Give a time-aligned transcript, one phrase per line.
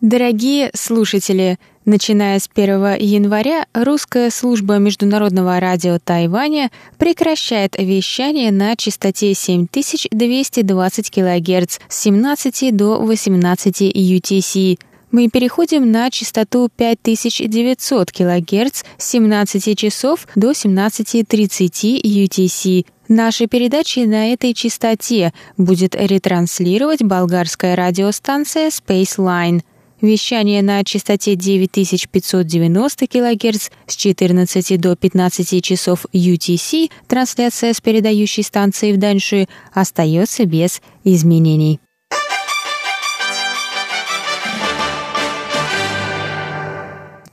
[0.00, 9.34] Дорогие слушатели, начиная с 1 января русская служба Международного радио Тайваня прекращает вещание на частоте
[9.34, 14.78] 7220 кГц с 17 до 18 UTC.
[15.10, 22.86] Мы переходим на частоту 5900 кГц с 17 часов до 17.30 UTC.
[23.08, 29.60] Наши передачи на этой частоте будет ретранслировать болгарская радиостанция Spaceline.
[30.00, 38.92] Вещание на частоте 9590 кГц с 14 до 15 часов UTC, трансляция с передающей станции
[38.92, 41.80] в Даньши, остается без изменений.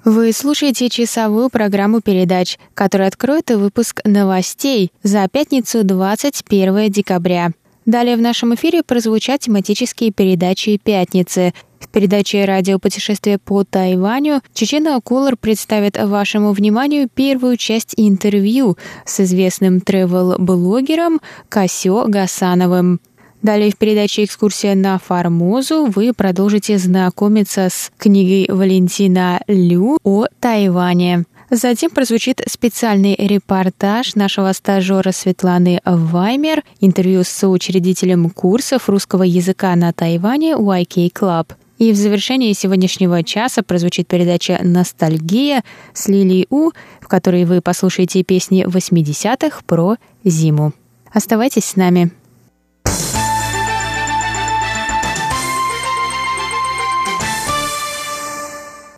[0.04, 7.52] Вы слушаете часовую программу передач, которая откроет выпуск новостей за пятницу 21 декабря.
[7.86, 15.38] Далее в нашем эфире прозвучат тематические передачи «Пятницы», в передаче «Радиопутешествие по Тайваню» Чечена Кулар
[15.38, 21.20] представит вашему вниманию первую часть интервью с известным тревел-блогером
[21.50, 23.00] Касё Гасановым.
[23.42, 31.26] Далее в передаче «Экскурсия на Формозу» вы продолжите знакомиться с книгой Валентина Лю о Тайване.
[31.50, 39.94] Затем прозвучит специальный репортаж нашего стажера Светланы Ваймер, интервью с соучредителем курсов русского языка на
[39.94, 41.54] Тайване YK Club.
[41.78, 48.24] И в завершении сегодняшнего часа прозвучит передача «Ностальгия» с Лилией У, в которой вы послушаете
[48.24, 50.74] песни 80-х про зиму.
[51.14, 52.12] Оставайтесь с нами.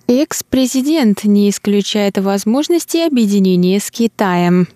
[0.08, 4.68] Экс-президент не исключает возможности объединения с Китаем.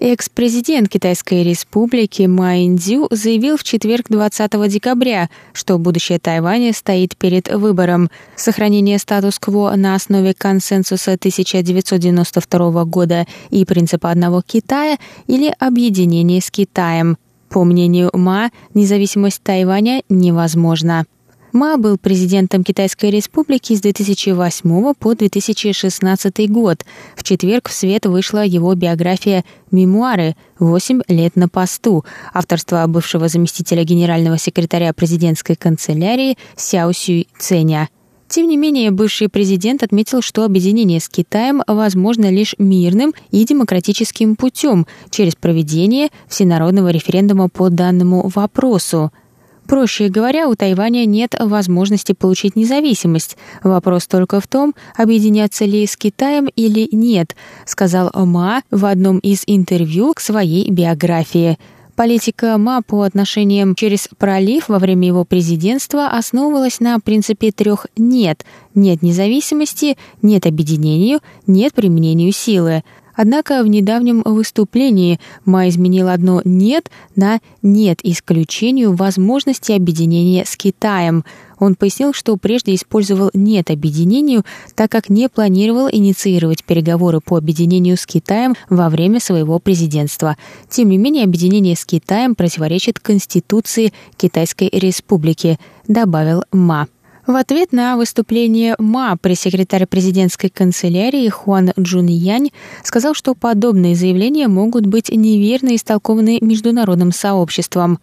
[0.00, 7.52] Экс-президент Китайской республики Ма Индзю заявил в четверг 20 декабря, что будущее Тайваня стоит перед
[7.52, 16.52] выбором– сохранение статус-кво на основе консенсуса 1992 года и принципа одного Китая или объединение с
[16.52, 17.18] Китаем.
[17.48, 21.06] По мнению Ма, независимость Тайваня невозможна.
[21.52, 26.84] Ма был президентом Китайской Республики с 2008 по 2016 год.
[27.16, 30.36] В четверг в свет вышла его биография «Мемуары.
[30.58, 32.04] Восемь лет на посту»
[32.34, 37.88] авторства бывшего заместителя генерального секретаря президентской канцелярии Сяо Сюй Ценя.
[38.28, 44.36] Тем не менее, бывший президент отметил, что объединение с Китаем возможно лишь мирным и демократическим
[44.36, 49.12] путем через проведение всенародного референдума по данному вопросу–
[49.68, 53.36] Проще говоря, у Тайваня нет возможности получить независимость.
[53.62, 57.36] Вопрос только в том, объединяться ли с Китаем или нет,
[57.66, 61.58] сказал Ма в одном из интервью к своей биографии.
[61.96, 68.46] Политика Ма по отношениям через пролив во время его президентства основывалась на принципе трех «нет».
[68.74, 72.84] Нет независимости, нет объединению, нет применению силы.
[73.20, 81.24] Однако в недавнем выступлении Ма изменил одно «нет» на «нет» исключению возможности объединения с Китаем.
[81.58, 84.44] Он пояснил, что прежде использовал «нет» объединению,
[84.76, 90.36] так как не планировал инициировать переговоры по объединению с Китаем во время своего президентства.
[90.70, 95.58] Тем не менее, объединение с Китаем противоречит Конституции Китайской Республики,
[95.88, 96.86] добавил Ма.
[97.28, 102.52] В ответ на выступление МА пресс-секретарь президентской канцелярии Хуан Джун Янь
[102.82, 107.98] сказал, что подобные заявления могут быть неверно истолкованы международным сообществом.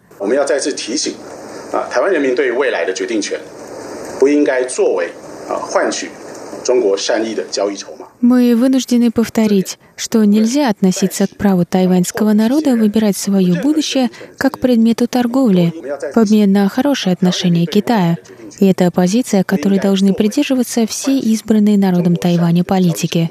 [8.20, 14.08] Мы вынуждены повторить, что нельзя относиться к праву тайваньского народа выбирать свое будущее
[14.38, 15.74] как предмету торговли
[16.14, 18.18] в обмен на хорошие отношения Китая.
[18.58, 23.30] И это позиция, которой должны придерживаться все избранные народом Тайваня политики.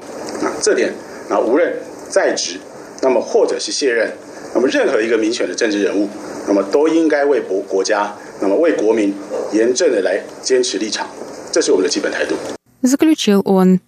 [12.82, 13.80] Заключил он.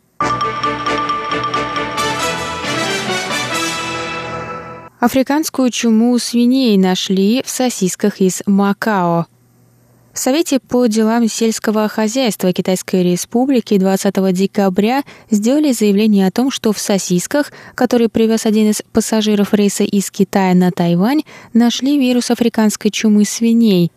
[5.01, 9.27] Африканскую чуму свиней нашли в сосисках из Макао.
[10.19, 16.73] В Совете по делам сельского хозяйства Китайской Республики 20 декабря сделали заявление о том, что
[16.73, 21.23] в сосисках, которые привез один из пассажиров рейса из Китая на Тайвань,
[21.53, 23.93] нашли вирус африканской чумы свиней.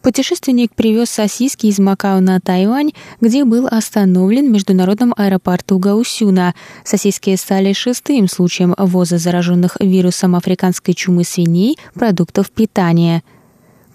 [0.00, 6.54] Путешественник привез сосиски из Макао на Тайвань, где был остановлен в международном аэропорту Гаусюна.
[6.84, 13.24] Сосиски стали шестым случаем ввоза зараженных вирусом африканской чумы свиней продуктов питания–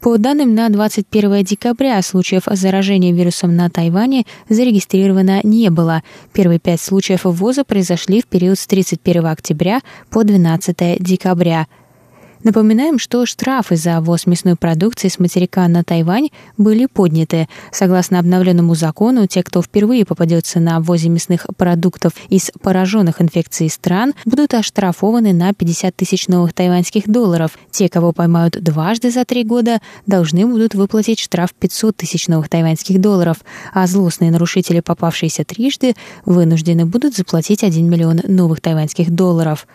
[0.02, 6.04] по данным на 21 декабря случаев заражения вирусом на Тайване зарегистрировано не было.
[6.32, 11.68] Первые пять случаев ввоза произошли в период с 31 октября по 12 декабря.
[12.44, 17.50] Напоминаем, что штрафы за ввоз мясной продукции с материка на Тайвань были подняты.
[17.72, 24.14] Согласно обновленному закону, те, кто впервые попадется на ввозе мясных продуктов из пораженных инфекцией стран,
[24.24, 27.58] будут оштрафованы на 50 тысяч новых тайваньских долларов.
[27.72, 33.02] Те, кого поймают дважды за три года, должны будут выплатить штраф 500 тысяч новых тайваньских
[33.02, 33.38] долларов,
[33.74, 35.94] а злостные нарушители, попавшиеся трижды,
[36.26, 39.68] вынуждены будут заплатить 1 миллион новых тайваньских долларов.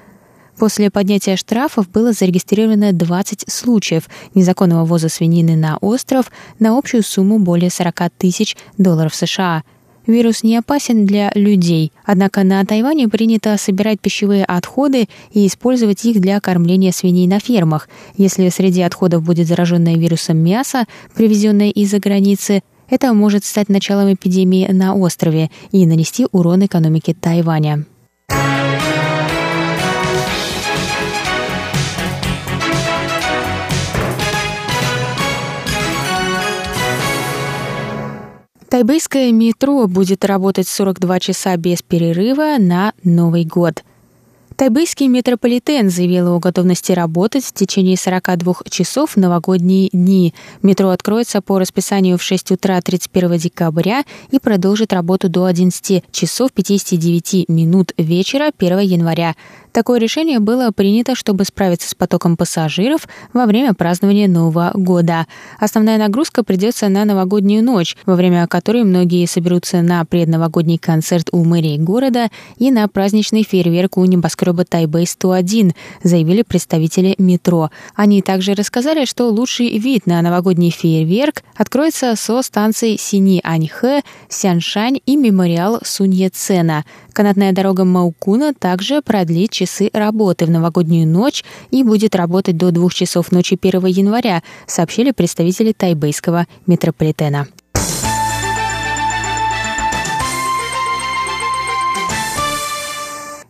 [0.59, 4.05] После поднятия штрафов было зарегистрировано 20 случаев
[4.35, 9.65] незаконного ввоза свинины на остров на общую сумму более 40 тысяч долларов США.
[10.07, 16.21] Вирус не опасен для людей, однако на Тайване принято собирать пищевые отходы и использовать их
[16.21, 17.89] для кормления свиней на фермах.
[18.17, 20.85] Если среди отходов будет зараженное вирусом мясо,
[21.15, 27.87] привезенное из-за границы, это может стать началом эпидемии на острове и нанести урон экономике Тайваня.
[38.75, 43.85] Тайбэйское метро будет работать 42 часа без перерыва на Новый год.
[44.57, 50.33] Тайбэйский метрополитен заявил о готовности работать в течение 42 часов в новогодние дни.
[50.63, 56.53] Метро откроется по расписанию в 6 утра 31 декабря и продолжит работу до 11 часов
[56.53, 59.35] 59 минут вечера 1 января.
[59.73, 65.27] Такое решение было принято, чтобы справиться с потоком пассажиров во время празднования Нового года.
[65.59, 71.43] Основная нагрузка придется на новогоднюю ночь, во время которой многие соберутся на предновогодний концерт у
[71.43, 77.71] мэрии города и на праздничный фейерверк у небоскреба Тайбэй-101, заявили представители метро.
[77.95, 85.17] Они также рассказали, что лучший вид на новогодний фейерверк откроется со станций Сини-Аньхэ, Сяншань и
[85.17, 86.85] мемориал Сунье-Цена.
[87.13, 92.93] Канатная дорога Маукуна также продлит часы работы в новогоднюю ночь и будет работать до двух
[92.95, 97.47] часов ночи 1 января, сообщили представители тайбейского метрополитена.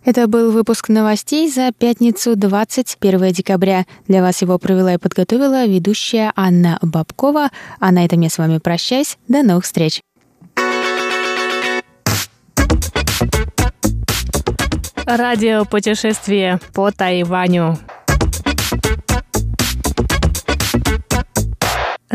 [0.04, 3.86] Это был выпуск новостей за пятницу 21 декабря.
[4.06, 7.48] Для вас его провела и подготовила ведущая Анна Бабкова.
[7.80, 9.16] А на этом я с вами прощаюсь.
[9.28, 10.02] До новых встреч.
[15.06, 17.78] Радио путешествие по Тайваню.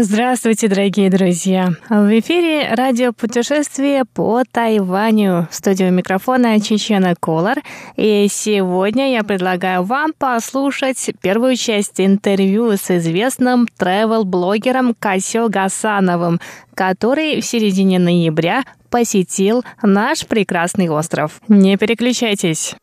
[0.01, 1.73] Здравствуйте, дорогие друзья!
[1.89, 5.49] В эфире радио путешествие по Тайваню.
[5.51, 7.57] В студию микрофона Чечена Колор.
[7.97, 16.39] И сегодня я предлагаю вам послушать первую часть интервью с известным travel-блогером Касё Гасановым,
[16.75, 21.41] который в середине ноября посетил наш прекрасный остров.
[21.49, 22.73] Не переключайтесь.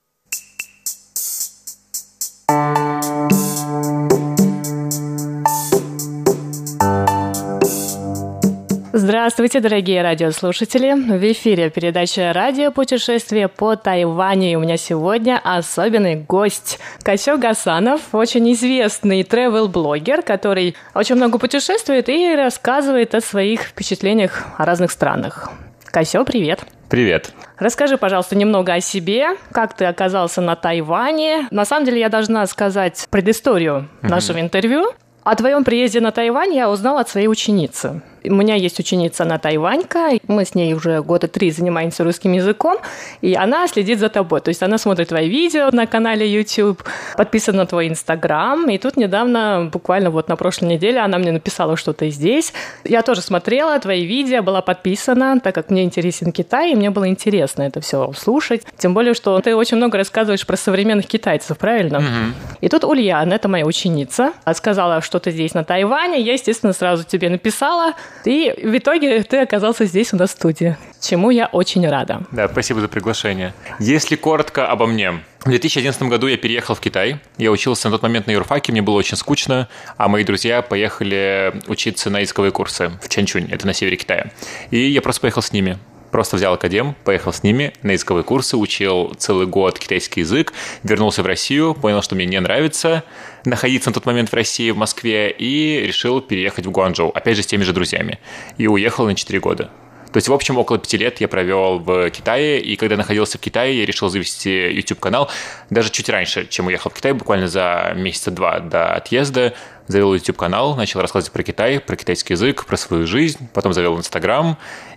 [8.98, 10.94] Здравствуйте, дорогие радиослушатели!
[10.94, 14.52] В эфире передача «Радио путешествие по Тайваню».
[14.52, 22.08] И у меня сегодня особенный гость Косё Гасанов, очень известный travel-блогер, который очень много путешествует
[22.08, 25.50] и рассказывает о своих впечатлениях о разных странах.
[25.84, 26.60] Косё, привет!
[26.88, 27.34] Привет.
[27.58, 31.48] Расскажи, пожалуйста, немного о себе, как ты оказался на Тайване.
[31.50, 34.08] На самом деле, я должна сказать предысторию mm-hmm.
[34.08, 34.86] нашего интервью.
[35.22, 38.00] О твоем приезде на Тайвань я узнала от своей ученицы.
[38.28, 42.78] У меня есть ученица на Тайванька, мы с ней уже года три занимаемся русским языком,
[43.20, 44.40] и она следит за тобой.
[44.40, 46.82] То есть она смотрит твои видео на канале YouTube,
[47.16, 51.76] подписана на твой Инстаграм, и тут недавно, буквально вот на прошлой неделе, она мне написала
[51.76, 52.52] что-то здесь.
[52.84, 57.08] Я тоже смотрела твои видео, была подписана, так как мне интересен Китай, и мне было
[57.08, 58.62] интересно это все слушать.
[58.78, 61.96] Тем более, что ты очень много рассказываешь про современных китайцев, правильно?
[61.96, 62.56] Mm-hmm.
[62.60, 66.20] И тут Ульяна, это моя ученица, сказала, что ты здесь на Тайване.
[66.20, 70.76] Я, естественно, сразу тебе написала, и в итоге ты оказался здесь у нас в студии,
[71.00, 72.22] чему я очень рада.
[72.32, 73.52] Да, спасибо за приглашение.
[73.78, 75.22] Если коротко обо мне.
[75.40, 77.20] В 2011 году я переехал в Китай.
[77.38, 81.62] Я учился на тот момент на юрфаке, мне было очень скучно, а мои друзья поехали
[81.68, 84.30] учиться на языковые курсы в Чанчунь, это на севере Китая.
[84.70, 85.78] И я просто поехал с ними.
[86.16, 91.22] Просто взял академ, поехал с ними на языковые курсы, учил целый год китайский язык, вернулся
[91.22, 93.04] в Россию, понял, что мне не нравится
[93.44, 97.42] находиться на тот момент в России, в Москве, и решил переехать в Гуанчжоу, опять же,
[97.42, 98.18] с теми же друзьями.
[98.56, 99.64] И уехал на 4 года.
[100.10, 103.42] То есть, в общем, около пяти лет я провел в Китае, и когда находился в
[103.42, 105.28] Китае, я решил завести YouTube-канал
[105.68, 109.52] даже чуть раньше, чем уехал в Китай, буквально за месяца два до отъезда.
[109.88, 114.56] Завел YouTube-канал, начал рассказывать про Китай, про китайский язык, про свою жизнь, потом завел Инстаграм,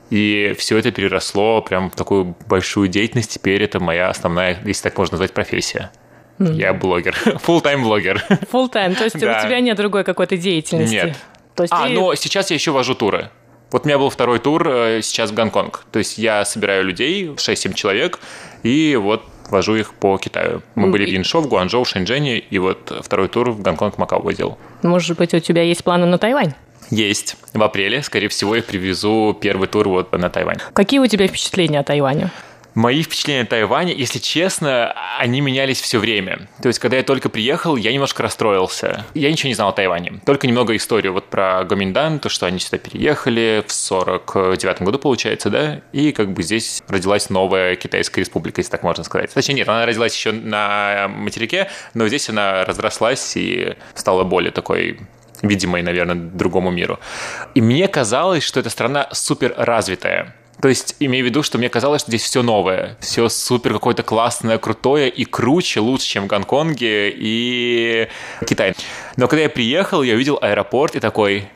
[0.10, 3.32] и все это переросло прям в такую большую деятельность.
[3.32, 5.92] Теперь это моя основная, если так можно назвать, профессия.
[6.39, 6.54] Mm.
[6.54, 8.24] Я блогер, full-time блогер.
[8.51, 9.39] Full-time, то есть да.
[9.39, 10.94] у тебя нет другой какой-то деятельности?
[10.94, 11.18] Нет.
[11.56, 11.94] То есть а, ты...
[11.94, 13.30] но сейчас я еще вожу туры.
[13.72, 15.86] Вот у меня был второй тур э, сейчас в Гонконг.
[15.92, 18.20] То есть я собираю людей, 6-7 человек,
[18.63, 20.62] и вот вожу их по Китаю.
[20.75, 24.22] Мы были в Яншо, в Гуанчжоу, в Шэньчжэне, и вот второй тур в Гонконг, Макао
[24.22, 24.58] водил.
[24.82, 26.54] Может быть, у тебя есть планы на Тайвань?
[26.89, 27.36] Есть.
[27.53, 30.58] В апреле, скорее всего, я привезу первый тур вот на Тайвань.
[30.74, 32.31] Какие у тебя впечатления о Тайване?
[32.75, 36.48] Мои впечатления о Тайване, если честно, они менялись все время.
[36.62, 39.05] То есть, когда я только приехал, я немножко расстроился.
[39.15, 40.22] Я ничего не знал о Тайване.
[40.25, 45.50] Только немного историю вот про Гоминдан, то, что они сюда переехали в 49 году, получается,
[45.50, 45.81] да?
[45.93, 49.34] И как бы здесь родилась новая Китайская республика, если так можно сказать.
[49.34, 55.00] Точнее, нет, она родилась еще на материке, но здесь она разрослась и стала более такой
[55.41, 57.00] видимой, наверное, другому миру.
[57.55, 60.36] И мне казалось, что эта страна супер развитая.
[60.62, 64.03] То есть, имею в виду, что мне казалось, что здесь все новое, все супер какое-то
[64.03, 68.10] классное, крутое и круче, лучше, чем в Гонконге и
[68.46, 68.75] Китае.
[69.15, 71.50] Но когда я приехал, я увидел аэропорт и такой,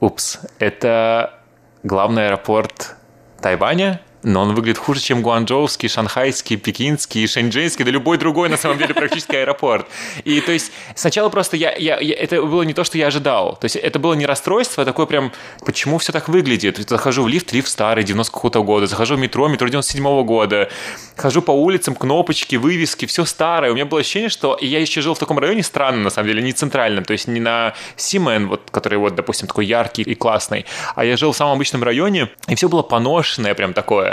[0.00, 1.38] упс, это
[1.84, 2.96] главный аэропорт
[3.40, 8.78] Тайваня, но он выглядит хуже, чем гуанчжоуский, шанхайский, пекинский, шэньчжэньский, да любой другой, на самом
[8.78, 9.86] деле, практически аэропорт.
[10.24, 13.56] И то есть сначала просто я, я, я, это было не то, что я ожидал.
[13.56, 15.32] То есть это было не расстройство, а такое прям,
[15.64, 16.76] почему все так выглядит?
[16.88, 20.68] Захожу в лифт, лифт старый, 90 какого-то года, захожу в метро, метро 97 -го года,
[21.16, 23.70] хожу по улицам, кнопочки, вывески, все старое.
[23.70, 26.42] У меня было ощущение, что я еще жил в таком районе странном, на самом деле,
[26.42, 30.66] не центральном, то есть не на Симен, вот, который вот, допустим, такой яркий и классный,
[30.94, 34.09] а я жил в самом обычном районе, и все было поношенное прям такое,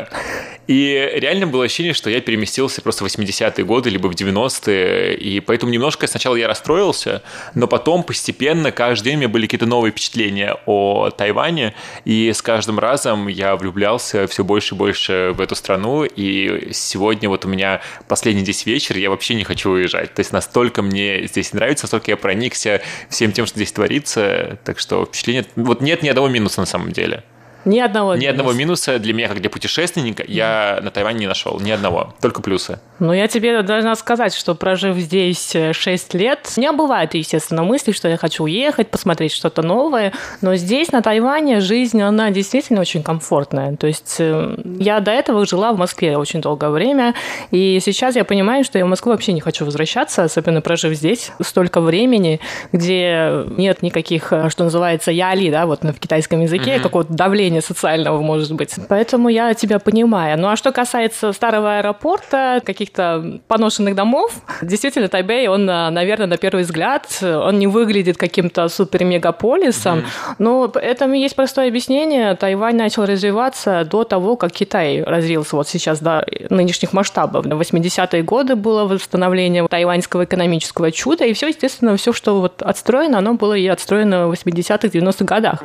[0.68, 5.40] и реально было ощущение, что я переместился просто в 80-е годы, либо в 90-е, и
[5.40, 7.24] поэтому немножко сначала я расстроился,
[7.56, 11.74] но потом постепенно каждый день у меня были какие-то новые впечатления о Тайване,
[12.04, 17.30] и с каждым разом я влюблялся все больше и больше в эту страну, и сегодня
[17.30, 21.28] вот у меня последний здесь вечер, я вообще не хочу уезжать, то есть настолько мне
[21.28, 26.04] здесь нравится, настолько я проникся всем тем, что здесь творится, так что впечатление, вот нет
[26.04, 27.24] ни одного минуса на самом деле.
[27.66, 31.60] Ни одного Ни одного минуса для меня, как для путешественника, я на Тайване не нашел.
[31.60, 32.14] Ни одного.
[32.22, 32.80] Только плюсы.
[33.00, 37.64] Ну, я тебе должна сказать, что прожив здесь 6 э, лет, у меня бывают, естественно,
[37.64, 40.14] мысли, что я хочу уехать, посмотреть что-то новое.
[40.42, 43.76] Но здесь, на Тайване, жизнь, она действительно очень комфортная.
[43.76, 47.14] То есть э, я до этого жила в Москве очень долгое время,
[47.52, 51.32] и сейчас я понимаю, что я в Москву вообще не хочу возвращаться, особенно прожив здесь
[51.42, 52.40] столько времени,
[52.72, 56.82] где нет никаких, э, что называется, яли, да, вот в китайском языке, mm-hmm.
[56.82, 58.76] какого-то давления давления социального, может быть.
[58.90, 60.38] Поэтому я тебя понимаю.
[60.40, 66.64] Ну а что касается старого аэропорта, каких-то поношенных домов, действительно, Тайбэй, он, наверное, на первый
[66.64, 70.36] взгляд, он не выглядит каким-то супер-мегаполисом, mm-hmm.
[70.40, 72.36] но этому есть простое объяснение.
[72.36, 77.46] Тайвань начал развиваться до того, как Китай развился вот сейчас до нынешних масштабов.
[77.46, 83.20] В 80-е годы было восстановление тайваньского экономического чуда, и все, естественно, все, что вот отстроено,
[83.20, 85.64] оно было и отстроено в 80-х, 90-х годах.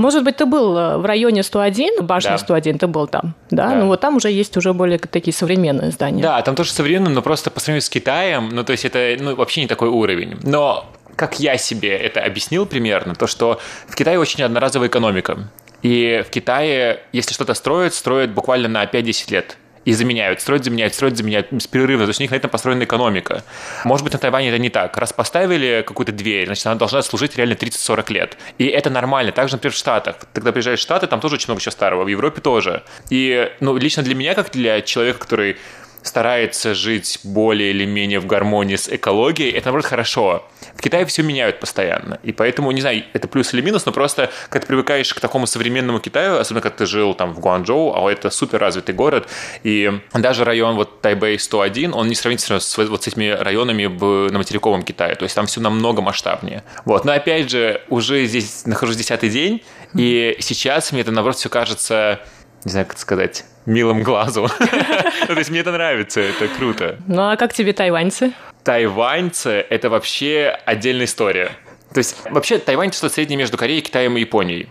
[0.00, 2.38] Может быть, ты был э, в районе 101, башня да.
[2.38, 3.68] 101, ты был там, да?
[3.68, 3.74] да?
[3.76, 6.22] Ну вот там уже есть уже более такие современные здания.
[6.22, 9.36] Да, там тоже современные, но просто по сравнению с Китаем, ну то есть это ну,
[9.36, 10.38] вообще не такой уровень.
[10.42, 15.50] Но как я себе это объяснил примерно, то что в Китае очень одноразовая экономика.
[15.82, 19.56] И в Китае, если что-то строят, строят буквально на 5-10 лет
[19.90, 22.04] и заменяют, строят, заменяют, строят, заменяют беспрерывно.
[22.06, 23.42] То есть у них на этом построена экономика.
[23.84, 24.96] Может быть, на Тайване это не так.
[24.96, 28.38] Раз поставили какую-то дверь, значит, она должна служить реально 30-40 лет.
[28.58, 29.32] И это нормально.
[29.32, 30.16] Также, например, в Штатах.
[30.32, 32.04] Тогда приезжаешь в Штаты, там тоже очень много чего старого.
[32.04, 32.84] В Европе тоже.
[33.10, 35.56] И, ну, лично для меня, как для человека, который
[36.02, 40.48] старается жить более или менее в гармонии с экологией, это, наоборот, хорошо.
[40.74, 42.18] В Китае все меняют постоянно.
[42.22, 45.46] И поэтому, не знаю, это плюс или минус, но просто, когда ты привыкаешь к такому
[45.46, 49.28] современному Китаю, особенно когда ты жил там в Гуанчжоу, а это супер развитый город,
[49.62, 54.30] и даже район вот Тайбэй 101, он не сравнится с, вот с этими районами в,
[54.30, 55.14] на материковом Китае.
[55.16, 56.64] То есть там все намного масштабнее.
[56.84, 57.04] Вот.
[57.04, 59.62] Но опять же, уже здесь нахожусь десятый день,
[59.94, 62.20] и сейчас мне это, наоборот, все кажется
[62.64, 64.48] не знаю, как это сказать, милым глазу.
[65.26, 66.96] То есть мне это нравится, это круто.
[67.06, 68.32] Ну а как тебе тайваньцы?
[68.64, 71.50] Тайваньцы— это вообще отдельная история.
[71.92, 74.68] То есть вообще Тайвань что-то среднее между Кореей, Китаем и Японией.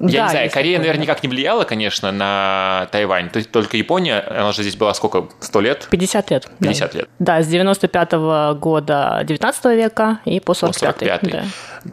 [0.00, 1.02] Я Да, не знаю, Корея, наверное, да.
[1.02, 3.30] никак не влияла, конечно, на Тайвань.
[3.30, 5.88] То есть только Япония, она же здесь была сколько, сто лет?
[5.90, 6.46] 50 лет.
[6.60, 6.68] да.
[6.68, 7.08] 50 лет.
[7.18, 8.12] Да, с 95
[8.58, 11.30] года 19 века и по 45 45-й.
[11.32, 11.44] да.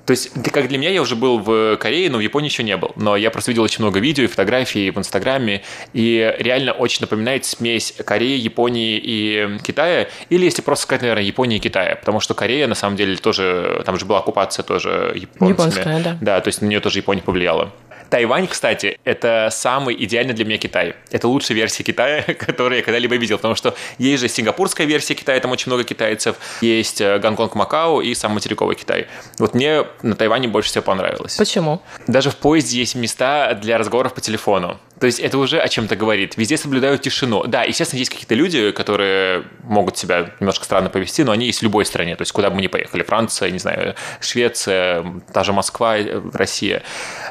[0.06, 2.78] То есть, как для меня, я уже был в Корее, но в Японии еще не
[2.78, 2.92] был.
[2.96, 5.62] Но я просто видел очень много видео и фотографий в Инстаграме,
[5.94, 11.58] и реально очень напоминает смесь Кореи, Японии и Китая, или если просто сказать, наверное, Японии
[11.58, 15.50] и Китая, потому что Корея, на самом деле, тоже, там же была оккупация тоже японцами.
[15.50, 16.18] Японская, да.
[16.22, 17.72] Да, то есть на нее тоже Япония повлияла.
[18.10, 20.96] Тайвань, кстати, это самый идеальный для меня Китай.
[21.12, 25.40] Это лучшая версия Китая, которую я когда-либо видел, потому что есть же сингапурская версия Китая,
[25.40, 29.08] там очень много китайцев, есть э, Гонконг, Макао и сам материковый Китай.
[29.40, 31.36] Вот мне на Тайване больше всего понравилось.
[31.36, 31.82] Почему?
[32.08, 34.80] Даже в поезде есть места для разговоров по телефону.
[35.06, 36.36] То есть это уже о чем-то говорит.
[36.36, 37.44] Везде соблюдают тишину.
[37.46, 41.62] Да, естественно, есть какие-то люди, которые могут себя немножко странно повести, но они есть в
[41.62, 42.16] любой стране.
[42.16, 43.04] То есть куда бы мы ни поехали.
[43.04, 46.82] Франция, не знаю, Швеция, та же Москва, э, Россия.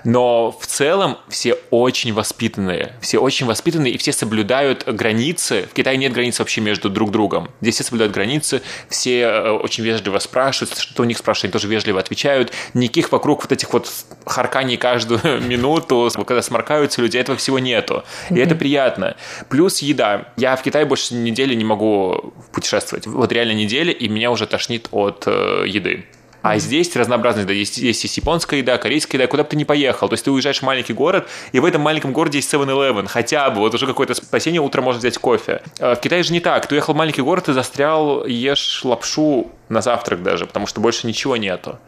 [0.04, 2.94] Но в целом все очень воспитанные.
[3.00, 5.66] Все очень воспитанные и все соблюдают границы.
[5.68, 7.50] В Китае нет границ вообще между друг другом.
[7.60, 11.66] Здесь все соблюдают границы, все э, очень вежливо спрашивают, что у них спрашивают, они тоже
[11.66, 12.52] вежливо отвечают.
[12.72, 13.90] Никаких вокруг вот этих вот
[14.26, 18.04] харканий каждую минуту, когда сморкаются люди, этого всего нету.
[18.30, 19.16] И это приятно.
[19.48, 20.28] Плюс еда.
[20.36, 23.06] Я в Китае больше недели не могу путешествовать.
[23.06, 26.04] Вот реально неделя, и меня уже тошнит от э, еды.
[26.44, 27.54] А здесь разнообразная еда.
[27.54, 30.10] Есть, есть, есть японская еда, корейская еда, куда бы ты ни поехал.
[30.10, 33.06] То есть ты уезжаешь в маленький город, и в этом маленьком городе есть 7-Eleven.
[33.08, 35.62] Хотя бы, вот уже какое-то спасение, утром можно взять кофе.
[35.80, 36.66] А В Китае же не так.
[36.66, 41.06] Ты уехал в маленький город, ты застрял, ешь лапшу на завтрак даже, потому что больше
[41.06, 41.78] ничего нету.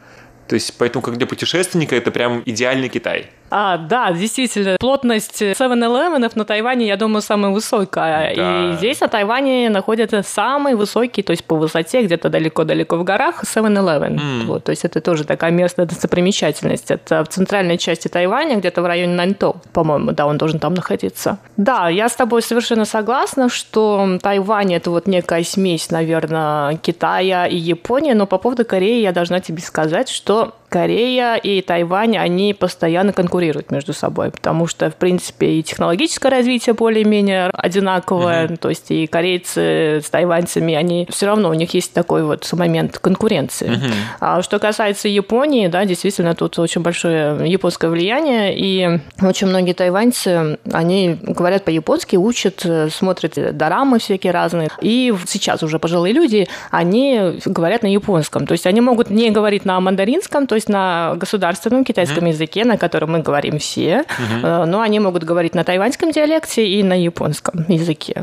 [0.48, 3.26] То есть, поэтому, как для путешественника, это прям идеальный Китай.
[3.48, 8.34] А, да, действительно, плотность 7-Eleven на Тайване, я думаю, самая высокая.
[8.34, 8.72] Да.
[8.72, 13.44] И здесь на Тайване находится самый высокий, то есть по высоте, где-то далеко-далеко в горах,
[13.44, 14.46] 7-Eleven.
[14.46, 16.90] Вот, то есть это тоже такая местная достопримечательность.
[16.90, 21.38] Это в центральной части Тайваня, где-то в районе Наньто, по-моему, да, он должен там находиться.
[21.56, 27.56] Да, я с тобой совершенно согласна, что Тайвань это вот некая смесь, наверное, Китая и
[27.56, 32.54] Японии, но по поводу Кореи я должна тебе сказать, что so Корея и Тайвань, они
[32.54, 38.90] постоянно конкурируют между собой, потому что, в принципе, и технологическое развитие более-менее одинаковое, то есть
[38.90, 43.80] и корейцы с тайваньцами, они все равно, у них есть такой вот момент конкуренции.
[44.20, 50.58] А что касается Японии, да, действительно, тут очень большое японское влияние, и очень многие тайваньцы,
[50.72, 57.82] они говорят по-японски, учат, смотрят дорамы всякие разные, и сейчас уже пожилые люди, они говорят
[57.82, 62.24] на японском, то есть они могут не говорить на мандаринском, то есть на государственном китайском
[62.26, 64.04] языке, на котором мы говорим все,
[64.42, 68.22] э, но они могут говорить на тайваньском диалекте и на японском языке.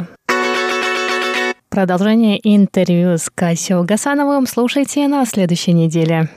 [1.70, 6.30] Продолжение интервью с Кассио Гасановым слушайте на следующей неделе.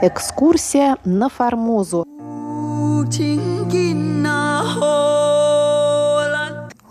[0.00, 2.04] Экскурсия на Формозу.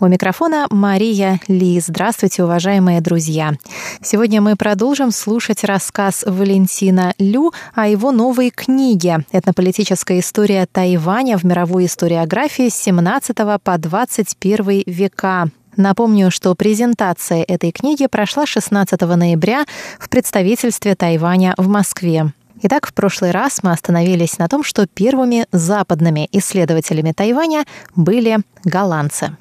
[0.04, 1.80] У микрофона Мария Ли.
[1.80, 3.54] Здравствуйте, уважаемые друзья.
[4.02, 11.44] Сегодня мы продолжим слушать рассказ Валентина Лю о его новой книге «Этнополитическая история Тайваня в
[11.44, 15.48] мировой историографии с 17 по 21 века».
[15.78, 19.64] Напомню, что презентация этой книги прошла 16 ноября
[19.98, 22.34] в представительстве Тайваня в Москве.
[22.66, 29.36] Итак, в прошлый раз мы остановились на том, что первыми западными исследователями Тайваня были голландцы.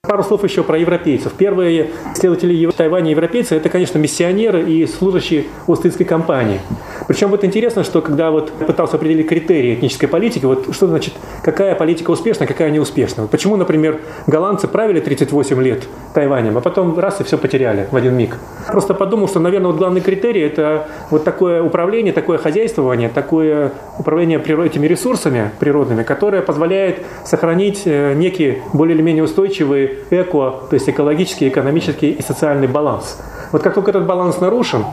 [0.00, 1.34] Пару слов еще про европейцев.
[1.34, 6.62] Первые исследователи Тайваня европейцы– это, конечно, миссионеры и служащие Остинской компании.
[7.06, 11.74] Причем вот интересно, что когда вот пытался определить критерии этнической политики, вот что значит, какая
[11.74, 13.22] политика успешна, какая неуспешна.
[13.22, 17.96] Вот почему, например, голландцы правили 38 лет Тайванем, а потом раз и все потеряли в
[17.96, 18.36] один миг.
[18.70, 24.38] Просто подумал, что, наверное, вот главный критерий– это вот такое управление, такое хозяйствование, такое управление
[24.38, 30.74] приро- этими ресурсами природными, которое позволяет сохранить э, некий более или менее устойчивый эко, то
[30.74, 33.20] есть экологический, экономический и социальный баланс.
[33.52, 34.84] Вот как только этот баланс нарушен,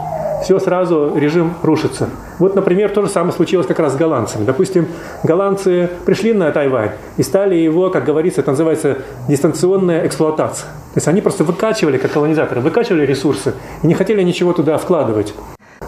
[0.43, 2.10] все сразу режим рушится.
[2.39, 4.46] Вот, например, то же самое случилось как раз с голландцами.
[4.46, 4.88] Допустим,
[5.24, 10.67] голландцы пришли на Тайвань и стали его, как говорится, это называется дистанционная эксплуатация.
[10.93, 15.34] То есть они просто выкачивали, как колонизаторы, выкачивали ресурсы и не хотели ничего туда вкладывать.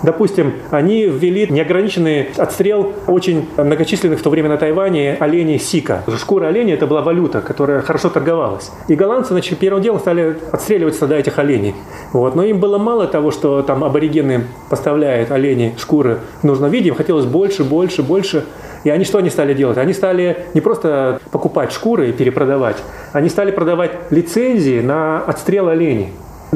[0.06, 6.04] Допустим, они ввели неограниченный отстрел очень многочисленных в то время на Тайване оленей сика.
[6.18, 8.72] Шкура оленя– это была валюта, которая хорошо торговалась.
[8.88, 11.74] И голландцы, значит, первым делом стали отстреливать стада этих оленей.
[12.14, 12.36] Вот.
[12.36, 16.96] Но им было мало того, что там аборигены поставляют оленей шкуры в нужном виде, им
[16.96, 18.46] хотелось больше, больше, больше.
[18.84, 19.80] И они что они стали делать?
[19.80, 22.78] Они стали не просто покупать шкуры и перепродавать,
[23.14, 26.12] они стали продавать лицензии на отстрел оленей.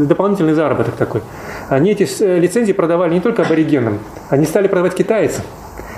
[0.08, 1.22] Дополнительный заработок такой.
[1.70, 5.44] Они эти э, лицензии продавали не только аборигенам, они стали продавать китайцам.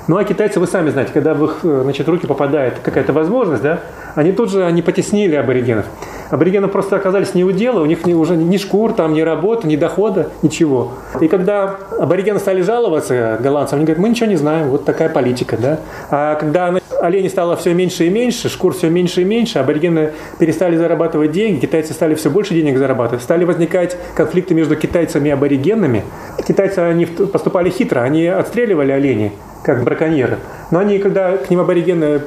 [0.07, 3.61] Ну а китайцы, вы сами знаете, когда в их э, значит, руки попадает какая-то возможность,
[3.61, 3.81] да,
[4.15, 5.85] они тут же они потеснили аборигенов.
[6.31, 9.67] Аборигены просто оказались не у дела, у них не, уже ни шкур, там, ни работы,
[9.67, 10.93] ни дохода, ничего.
[11.19, 15.57] И когда аборигены стали жаловаться голландцам, они говорят, мы ничего не знаем, вот такая политика.
[15.57, 15.79] Да?
[16.09, 20.77] А когда оленей стало все меньше и меньше, шкур все меньше и меньше, аборигены перестали
[20.77, 26.03] зарабатывать деньги, китайцы стали все больше денег зарабатывать, стали возникать конфликты между китайцами и аборигенами.
[26.47, 29.33] Китайцы они поступали хитро, они отстреливали оленей,
[29.63, 30.37] как браконьеры.
[30.71, 32.21] Но они, когда к ним аборигены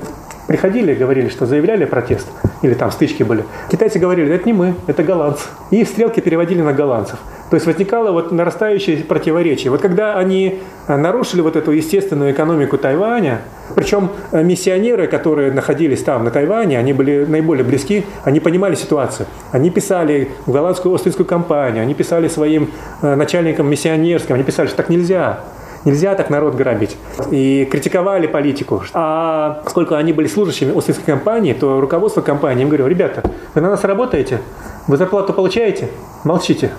[0.47, 2.27] приходили, говорили, что заявляли протест,
[2.63, 5.47] или там стычки были, китайцы говорили, это не мы, это голландцы.
[5.71, 7.19] И стрелки переводили на голландцев.
[7.51, 9.71] То есть возникало вот нарастающее противоречие.
[9.71, 13.43] Вот когда они э, нарушили вот эту естественную экономику Тайваня,
[13.75, 19.27] причем э, миссионеры, которые находились там, на Тайване, они были наиболее близки, они понимали ситуацию.
[19.53, 22.71] Они писали в голландскую Остинскую компанию, они писали своим
[23.03, 25.41] э, начальникам миссионерским, они писали, что так нельзя.
[25.85, 26.97] Нельзя так народ грабить.
[27.31, 28.83] И критиковали политику.
[28.95, 33.23] А поскольку они были служащими Остинской компании, то руководство компании им говорило, ребята,
[33.55, 34.41] вы на нас работаете?
[34.87, 35.89] Вы зарплату получаете?
[36.25, 36.71] Молчите.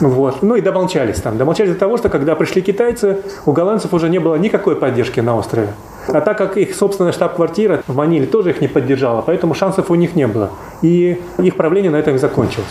[0.00, 0.42] Вот.
[0.42, 1.38] Ну и домолчались там.
[1.38, 5.36] Домолчались до того, что когда пришли китайцы, у голландцев уже не было никакой поддержки на
[5.36, 5.68] острове.
[6.08, 9.94] А так как их собственная штаб-квартира в Маниле тоже их не поддержала, поэтому шансов у
[9.94, 10.50] них не было.
[10.82, 12.66] И их правление на этом и закончилось.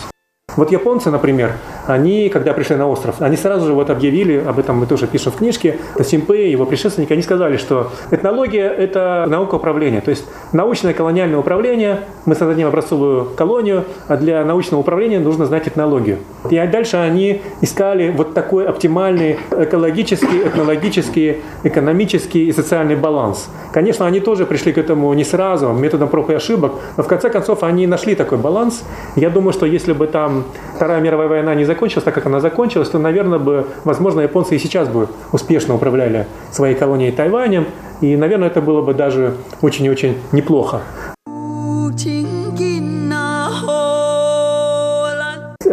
[0.56, 1.52] Вот японцы, например,
[1.86, 5.32] они, когда пришли на остров, они сразу же вот объявили, об этом мы тоже пишем
[5.32, 10.00] в книжке, Симпе, его предшественники, они сказали, что этнология– это наука управления.
[10.00, 15.68] То есть научное колониальное управление, мы создадим образцовую колонию, а для научного управления нужно знать
[15.68, 16.18] этнологию.
[16.50, 23.48] И дальше они искали вот такой оптимальный экологический, этнологический, экономический и социальный баланс.
[23.72, 27.30] Конечно, они тоже пришли к этому не сразу, методом проб и ошибок, но в конце
[27.30, 28.82] концов они нашли такой баланс.
[29.16, 30.41] Я думаю, что если бы там
[30.76, 34.58] Вторая мировая война не закончилась так, как она закончилась, то, наверное, бы, возможно, японцы и
[34.58, 37.66] сейчас бы успешно управляли своей колонией Тайванем,
[38.00, 40.82] и, наверное, это было бы даже очень и очень неплохо.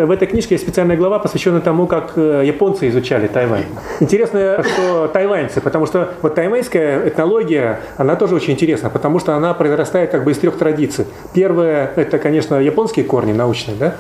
[0.06, 3.66] В этой книжке есть специальная глава, посвященная тому, как э, японцы изучали Тайвань.
[4.00, 9.54] Интересно, что тайваньцы, потому что вот тайваньская этнология, она тоже очень интересна, потому что она
[9.54, 11.06] произрастает как бы из трех традиций.
[11.34, 13.96] Первое– это, конечно, японские корни научные, да?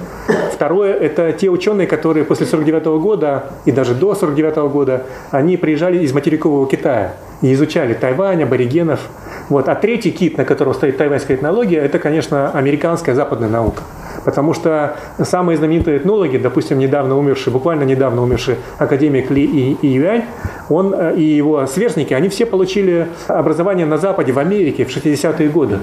[0.53, 5.99] Второе– это те ученые, которые после 49 года и даже до 49 года, они приезжали
[5.99, 8.99] из материкового Китая и изучали Тайвань, аборигенов.
[9.49, 9.67] Вот.
[9.67, 13.81] А третий кит, на котором стоит тайваньская этнология, это, конечно, американская западная наука.
[14.29, 19.87] Потому что самые знаменитые этнологи, допустим, недавно умерший, буквально недавно умерший академик Ли и, и
[19.87, 20.25] Юань,
[20.69, 25.49] он э, и его сверстники, они все получили образование на Западе, в Америке в 60-е
[25.49, 25.79] годы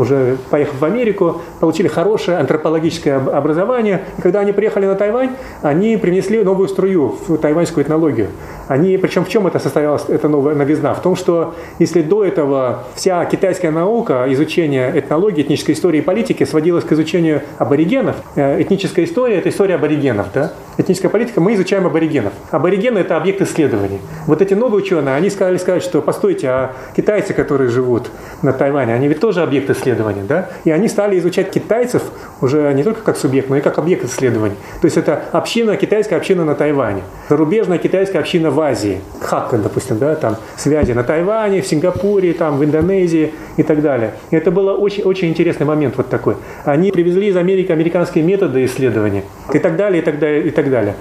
[0.00, 4.02] уже поехав в Америку, получили хорошее антропологическое образование.
[4.18, 5.30] И когда они приехали на Тайвань,
[5.62, 8.28] они принесли новую струю в тайваньскую этнологию.
[8.68, 10.94] Они, причем в чем это состоялась, эта новая новизна?
[10.94, 16.44] В том, что если до этого вся китайская наука, изучение этнологии, этнической истории и политики
[16.44, 20.52] сводилась к изучению аборигенов, э, этническая история– это история аборигенов, да?
[20.78, 22.32] этническая политика– мы изучаем аборигенов.
[22.50, 24.00] Аборигены– это объект исследований.
[24.26, 28.10] Вот эти новые ученые, они сказали сказать, что постойте, а китайцы, которые живут
[28.42, 30.48] на Тайване, они ведь тоже объект исследования, да?
[30.64, 32.02] И они стали изучать китайцев
[32.40, 34.56] уже не только как субъект, но и как объект исследований.
[34.80, 39.98] То есть это община, китайская община на Тайване, зарубежная китайская община в Азии, Хакка, допустим,
[39.98, 44.12] да, там связи на Тайване, в Сингапуре, там в Индонезии и так далее.
[44.30, 46.36] И это был очень, очень интересный момент вот такой.
[46.64, 50.70] Они привезли из Америки американские методы исследования и так далее, и так далее, и так
[50.70, 50.94] далее.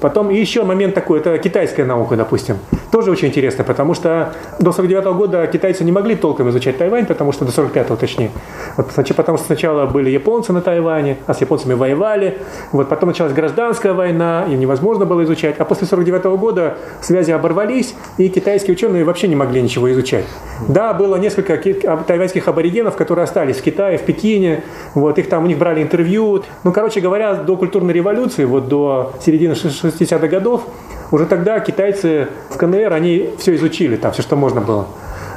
[0.00, 2.58] Потом еще момент такой, это китайская наука, допустим.
[2.90, 7.32] Тоже очень интересно, потому что до 49 года китайцы не могли толком изучать Тайвань, потому
[7.32, 8.30] что до 45 точнее.
[8.76, 12.38] Вот, потому что сначала были японцы на Тайване, а с японцами воевали.
[12.72, 15.56] Вот, потом началась гражданская война, им невозможно было изучать.
[15.58, 20.24] А после 49 года связи оборвались, и китайские ученые вообще не могли ничего изучать.
[20.68, 24.62] Да, было несколько тайваньских аборигенов, которые остались в Китае, в Пекине.
[24.94, 26.42] Вот, их там, у них брали интервью.
[26.64, 29.54] Ну, короче говоря, до культурной революции, вот до середины
[29.88, 30.62] 60-х годов,
[31.10, 34.86] уже тогда китайцы в КНР, они все изучили, там все, что можно было.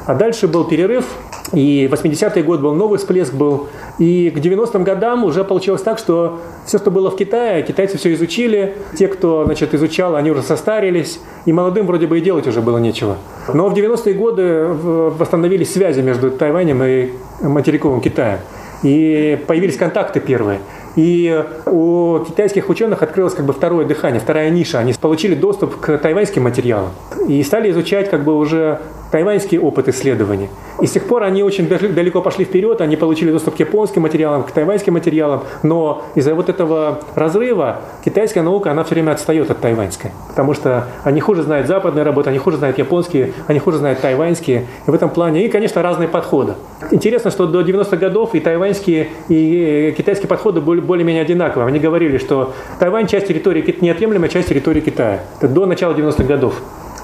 [0.05, 1.05] А дальше был перерыв,
[1.53, 3.69] И 80-й год был новый всплеск был.
[3.97, 8.13] И к 90-м годам уже получилось так, что все, что было в Китае, китайцы все
[8.13, 8.75] изучили.
[8.97, 11.19] Те, кто значит, изучал, они уже состарились.
[11.45, 13.17] И молодым вроде бы и делать уже было нечего.
[13.53, 17.09] Но в 90-е годы восстановились связи между Тайванем и
[17.41, 18.39] материковым Китаем.
[18.83, 20.59] И появились контакты первые.
[20.99, 24.79] И у китайских ученых открылось как бы второе дыхание, вторая ниша.
[24.79, 26.89] Они получили доступ к тайваньским материалам
[27.25, 30.49] и стали изучать как бы уже тайваньский опыт исследований.
[30.81, 34.43] И с тех пор они очень далеко пошли вперед, они получили доступ к японским материалам,
[34.43, 39.59] к тайваньским материалам, но из-за вот этого разрыва китайская наука, она все время отстает от
[39.59, 43.99] тайваньской, потому что они хуже знают западные работы, они хуже знают японские, они хуже знают
[43.99, 46.53] тайваньские, и в этом плане, и, конечно, разные подходы.
[46.91, 51.67] Интересно, что до 90-х годов и тайваньские, и китайские подходы были более-менее одинаковые.
[51.67, 55.21] Они говорили, что Тайвань часть территории, неотъемлемая часть территории Китая.
[55.37, 56.55] Это до начала 90-х годов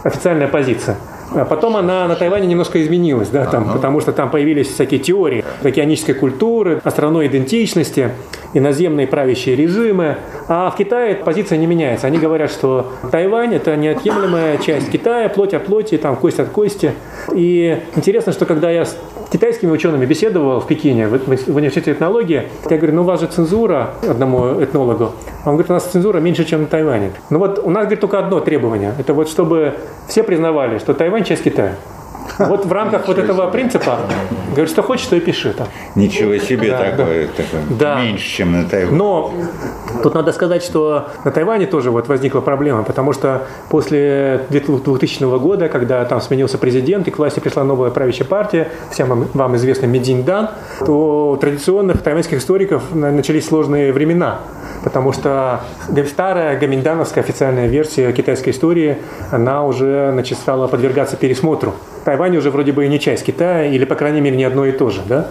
[0.04, 0.98] официальная позиция.
[1.34, 5.44] А потом она на Тайване немножко изменилась, да, там, потому что там появились всякие теории
[5.64, 8.12] океанической культуры, островной идентичности,
[8.54, 10.18] иноземные правящие режимы.
[10.48, 12.08] А в Китае позиция не меняется.
[12.08, 16.94] Они говорят, что Тайвань– это неотъемлемая часть Китая, плоть от плоти, там, кость от кости.
[17.34, 18.98] И интересно, что когда я с
[19.32, 23.28] китайскими учеными беседовал в Пекине, в, в университете этнологии, я говорю, ну у вас же
[23.28, 25.12] цензура одному этнологу.
[25.46, 27.12] Он говорит, у нас цензура меньше, чем на Тайване.
[27.30, 28.94] Ну вот у нас, говорит, только одно требование.
[28.98, 29.76] Это вот чтобы
[30.08, 31.76] все признавали, что Тайвань часть Китая.
[32.40, 34.00] Вот в рамках вот этого принципа,
[34.50, 35.68] говорит, что хочешь, то и пиши там.
[35.96, 37.44] Ничего себе да, такое, да.
[37.44, 37.62] такое.
[37.80, 38.02] Да.
[38.02, 38.98] меньше, чем на Тайване.
[38.98, 39.34] Но
[40.04, 45.70] тут надо сказать, что на Тайване тоже вот возникла проблема, потому что после 2000 года,
[45.70, 49.88] когда там сменился президент и к власти пришла новая правящая партия, всем вам, вам известный
[49.88, 50.50] Мединдан,
[50.86, 54.40] то у традиционных тайваньских историков начались сложные времена,
[54.86, 55.62] потому что
[56.08, 59.00] старая гаминдановская официальная версия китайской истории,
[59.32, 61.74] она уже значит, стала подвергаться пересмотру.
[62.06, 64.72] Тайвань уже вроде бы и не часть Китая, или, по крайней мере, не одно и
[64.72, 65.02] то же.
[65.10, 65.28] Да?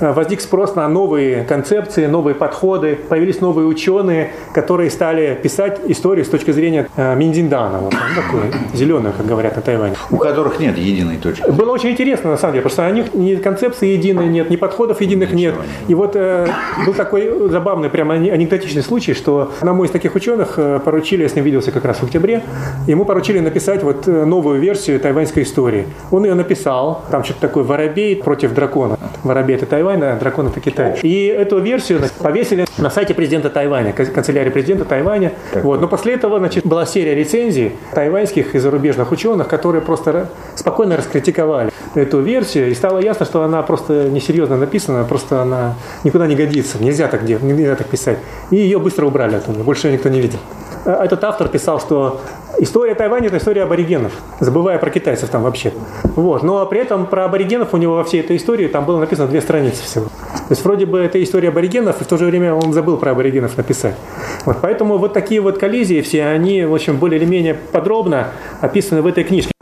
[0.00, 6.26] Э, возник спрос на новые концепции, новые подходы, появились новые ученые, которые стали писать историю
[6.26, 8.40] с точки зрения э, Миндиндана, вот, ну, такой,
[8.74, 9.94] зеленый, как говорят на Тайване.
[10.10, 11.50] У которых нет единой точки.
[11.50, 14.56] Было очень интересно, на самом деле, потому что у них ни концепции единой нет, ни
[14.56, 15.54] подходов единых Ничего нет.
[15.54, 15.88] нет.
[15.88, 16.48] И вот э,
[16.84, 21.34] был такой забавный, прямо анекдотичный случай, что одному из таких ученых э, поручили, я с
[21.34, 22.42] ним виделся как раз в октябре,
[22.86, 25.86] ему поручили написать вот новую версию тайваньской истории.
[26.10, 28.98] Он ее написал, там что-то такое «Воробей против дракона».
[29.22, 30.98] Воробей– это Тайвань, а дракон– это Китай.
[31.02, 35.32] И эту версию повесили на сайте президента Тайваня, канцелярии президента Тайваня.
[35.54, 35.80] Вот.
[35.80, 41.70] Но после этого значит, была серия рецензий тайваньских и зарубежных ученых, которые просто спокойно раскритиковали
[41.94, 42.70] эту версию.
[42.70, 46.82] И стало ясно, что она просто несерьезно написана, просто она никуда не годится.
[46.82, 48.18] Нельзя так делать, нельзя так писать.
[48.50, 50.38] И ее быстро убрали оттуда, больше ее никто не видел.
[50.84, 52.20] А этот автор писал, что
[52.62, 55.72] История Тайваня– это история аборигенов, забывая про китайцев там вообще.
[56.14, 56.42] Вот.
[56.42, 59.40] Но при этом про аборигенов у него во всей этой истории там было написано две
[59.40, 60.04] страницы всего.
[60.04, 63.12] То есть вроде бы это история аборигенов, и в то же время он забыл про
[63.12, 63.96] аборигенов написать.
[64.44, 64.58] Вот.
[64.60, 68.28] Поэтому вот такие вот коллизии все, они, в общем, более или менее подробно
[68.60, 69.52] описаны в этой книжке.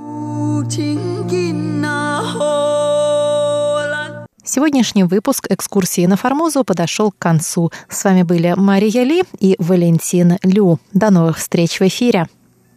[4.43, 7.71] Сегодняшний выпуск экскурсии на Формозу подошел к концу.
[7.89, 10.81] С вами были Мария Ли и Валентин Лю.
[10.93, 12.27] До новых встреч в эфире.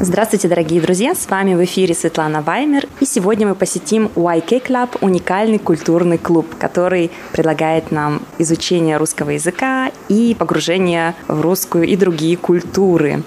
[0.00, 1.12] Здравствуйте, дорогие друзья!
[1.12, 2.86] С вами в эфире Светлана Ваймер.
[3.00, 9.90] И сегодня мы посетим YK Club, уникальный культурный клуб, который предлагает нам изучение русского языка
[10.08, 13.24] и погружение в русскую и другие культуры.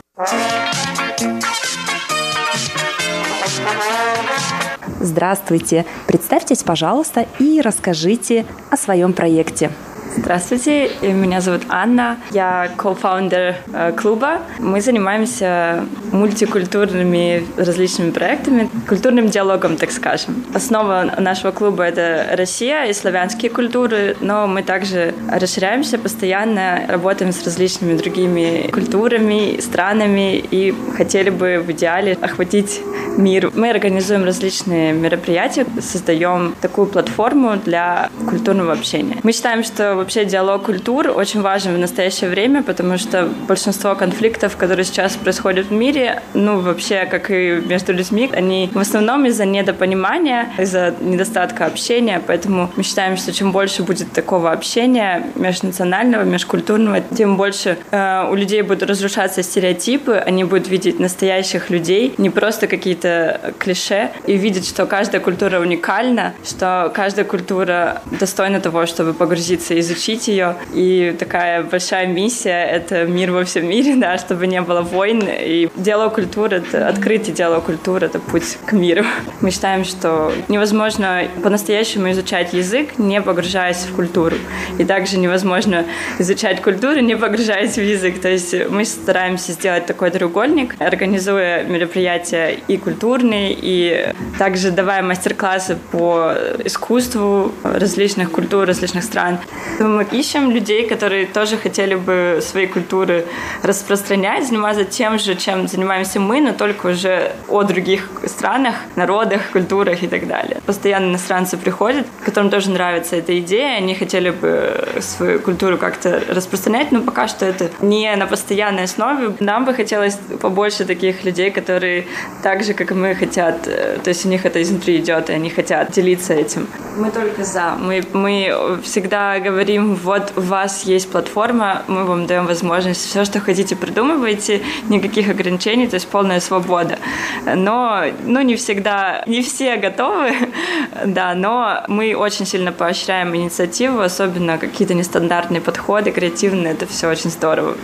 [5.01, 5.85] Здравствуйте!
[6.07, 9.71] Представьтесь, пожалуйста, и расскажите о своем проекте.
[10.17, 14.41] Здравствуйте, меня зовут Анна, я кофаундер э, клуба.
[14.59, 20.43] Мы занимаемся мультикультурными различными проектами, культурным диалогом, так скажем.
[20.53, 27.43] Основа нашего клуба— это Россия и славянские культуры, но мы также расширяемся постоянно, работаем с
[27.45, 32.81] различными другими культурами, странами и хотели бы в идеале охватить
[33.17, 33.49] мир.
[33.55, 39.17] Мы организуем различные мероприятия, создаем такую платформу для культурного общения.
[39.23, 44.57] Мы считаем, что вообще диалог культур очень важен в настоящее время, потому что большинство конфликтов,
[44.57, 49.45] которые сейчас происходят в мире, ну, вообще, как и между людьми, они в основном из-за
[49.45, 57.01] недопонимания, из-за недостатка общения, поэтому мы считаем, что чем больше будет такого общения межнационального, межкультурного,
[57.01, 62.65] тем больше э, у людей будут разрушаться стереотипы, они будут видеть настоящих людей, не просто
[62.67, 69.75] какие-то клише, и видеть, что каждая культура уникальна, что каждая культура достойна того, чтобы погрузиться
[69.75, 70.55] и изучить ее.
[70.73, 75.23] И такая большая миссия— это мир во всем мире, да, чтобы не было войн.
[75.27, 79.03] И диалог культуры— это открытие диалог культуры, это путь к миру.
[79.41, 84.35] Мы считаем, что невозможно по-настоящему изучать язык, не погружаясь в культуру.
[84.77, 85.85] И также невозможно
[86.19, 88.19] изучать культуру, не погружаясь в язык.
[88.21, 95.77] То есть мы стараемся сделать такой треугольник, организуя мероприятия и культурные, и также давая мастер-классы
[95.91, 99.39] по искусству различных культур, различных стран.
[99.83, 103.25] Мы ищем людей, которые тоже хотели бы свои культуры
[103.63, 110.03] распространять, заниматься тем же, чем занимаемся мы, но только уже о других странах, народах, культурах
[110.03, 110.61] и так далее.
[110.65, 116.91] Постоянно иностранцы приходят, которым тоже нравится эта идея, они хотели бы свою культуру как-то распространять,
[116.91, 119.35] но пока что это не на постоянной основе.
[119.39, 122.05] Нам бы хотелось побольше таких людей, которые
[122.43, 125.33] так же, как и мы, хотят, э, то есть у них это изнутри идет, и
[125.33, 126.67] они хотят делиться этим.
[126.97, 127.75] Мы только за.
[127.79, 133.39] Мы, мы всегда говорим, вот у вас есть платформа, мы вам даем возможность, все, что
[133.39, 136.97] хотите, придумывайте, никаких ограничений, то есть полная свобода.
[137.45, 140.33] Но, ну, не всегда, не все готовы,
[141.05, 147.29] да, но мы очень сильно поощряем инициативу, особенно какие-то нестандартные подходы, креативные, это все очень
[147.29, 147.75] здорово.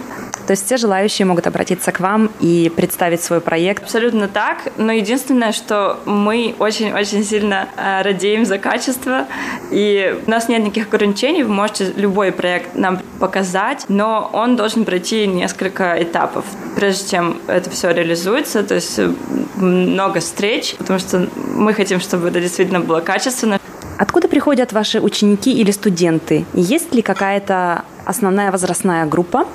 [0.48, 3.84] То есть все желающие могут обратиться к вам и представить свой проект?
[3.84, 4.72] Абсолютно так.
[4.78, 9.28] Но единственное, что мы очень-очень сильно э, радеем за качество.
[9.72, 11.44] И у нас нет никаких ограничений.
[11.44, 16.46] Вы можете любой проект нам показать, но он должен пройти несколько этапов,
[16.78, 18.64] прежде чем это все реализуется.
[18.64, 19.12] То есть э,
[19.58, 23.60] много встреч, потому что мы хотим, чтобы это действительно было качественно.
[23.98, 26.46] Откуда приходят ваши ученики или студенты?
[26.54, 29.46] Есть ли какая-то основная возрастная группа?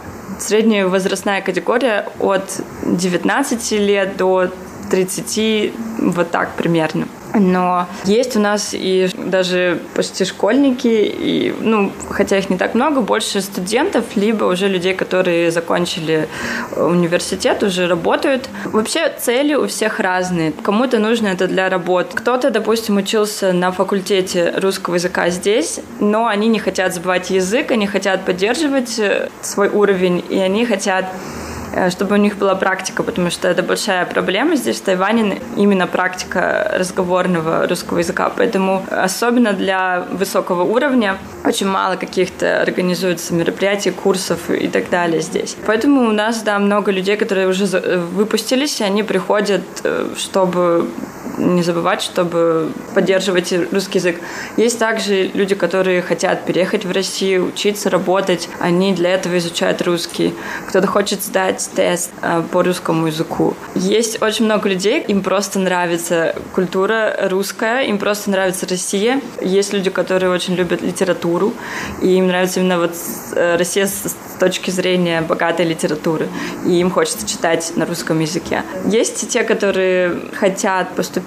[0.42, 4.50] Средняя возрастная категория от 19 лет до
[4.90, 7.06] 30, вот так примерно.
[7.34, 13.00] Но есть у нас и даже почти школьники, и, ну, хотя их не так много,
[13.00, 16.28] больше студентов, либо уже людей, которые закончили
[16.76, 18.48] университет, уже работают.
[18.66, 20.52] Вообще цели у всех разные.
[20.52, 22.16] Кому-то нужно это для работы.
[22.16, 27.86] Кто-то, допустим, учился на факультете русского языка здесь, но они не хотят забывать язык, они
[27.86, 31.41] хотят поддерживать э, свой уровень, и они хотят Э,
[31.90, 36.70] чтобы у них была практика, потому что это большая проблема здесь, в Тайване, именно практика
[36.74, 38.30] разговорного русского языка.
[38.36, 45.56] Поэтому особенно для высокого уровня очень мало каких-то организуется мероприятий, курсов и так далее здесь.
[45.66, 50.88] Поэтому у нас, да, много людей, которые уже выпустились, и они приходят, э, чтобы
[51.38, 54.20] не забывать, чтобы поддерживать русский язык.
[54.56, 58.48] Есть также люди, которые хотят переехать в Россию, учиться, работать.
[58.60, 60.34] Они для этого изучают русский.
[60.68, 63.54] Кто-то хочет сдать тест э, по русскому языку.
[63.74, 69.20] Есть очень много людей, им просто нравится культура русская, им просто нравится Россия.
[69.40, 71.52] Есть люди, которые очень любят литературу,
[72.00, 72.94] и им нравится именно вот
[73.34, 76.28] э, Россия с точки зрения богатой литературы,
[76.66, 78.62] и им хочется читать на русском языке.
[78.84, 81.21] Есть те, которые хотят поступить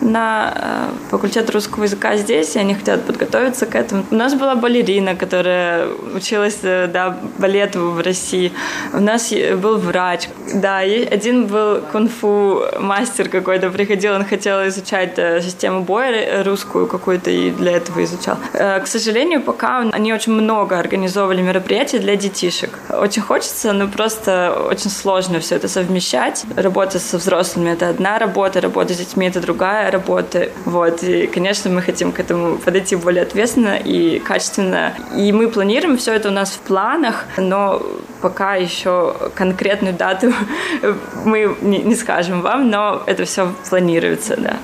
[0.00, 4.04] на э, факультет русского языка здесь, и они хотят подготовиться к этому.
[4.10, 8.52] У нас была балерина, которая училась э, да, балету в России.
[8.92, 10.28] У нас был врач.
[10.54, 17.30] Да, один был кунг-фу мастер какой-то, приходил, он хотел изучать э, систему боя русскую какую-то,
[17.30, 18.38] и для этого изучал.
[18.52, 22.78] К сожалению, пока они очень много организовывали мероприятий для детишек.
[22.90, 26.44] Очень хочется, но просто очень сложно все это совмещать.
[26.56, 30.48] Работа со взрослыми— это одна работа, работа с детьми— это другая работа.
[30.64, 31.02] Вот.
[31.02, 34.92] И, конечно, мы хотим к этому подойти более ответственно и качественно.
[35.16, 37.82] И мы планируем все это у нас в планах, но
[38.20, 40.32] пока еще конкретную дату
[41.24, 44.56] мы не скажем вам, но это все планируется, да.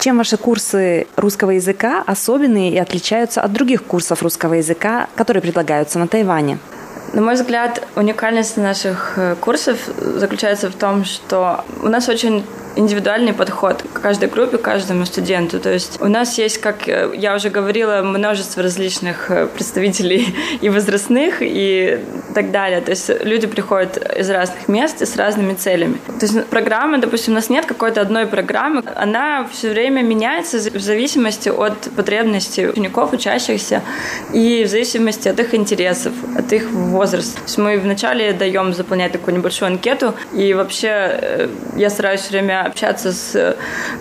[0.00, 5.98] Чем ваши курсы русского языка особенные и отличаются от других курсов русского языка, которые предлагаются
[5.98, 6.58] на Тайване?
[7.12, 12.44] На мой взгляд, уникальность наших э, курсов заключается в том, что у нас очень
[12.80, 15.60] индивидуальный подход к каждой группе, к каждому студенту.
[15.60, 21.42] То есть у нас есть, как я уже говорила, множество различных э, представителей и возрастных,
[21.42, 22.80] и и так далее.
[22.80, 25.98] То есть люди приходят из разных мест и с разными целями.
[26.18, 30.80] То есть программа, допустим, у нас нет какой-то одной программы, она все время меняется в
[30.80, 33.82] зависимости от потребностей учеников, учащихся
[34.32, 37.36] и в зависимости от их интересов, от их возраста.
[37.36, 42.32] То есть мы вначале даем заполнять такую небольшую анкету, и вообще э, я стараюсь все
[42.32, 43.56] время общаться с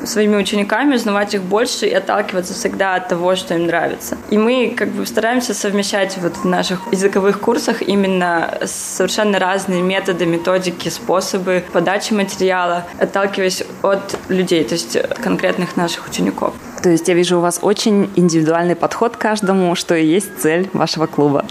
[0.05, 4.17] своими учениками, узнавать их больше и отталкиваться всегда от того, что им нравится.
[4.30, 10.26] И мы как бы стараемся совмещать вот в наших языковых курсах именно совершенно разные методы,
[10.26, 16.53] методики, способы подачи материала, отталкиваясь от людей, то есть от конкретных наших учеников.
[16.82, 20.70] То есть я вижу у вас очень индивидуальный подход к каждому, что и есть цель
[20.74, 21.45] вашего клуба.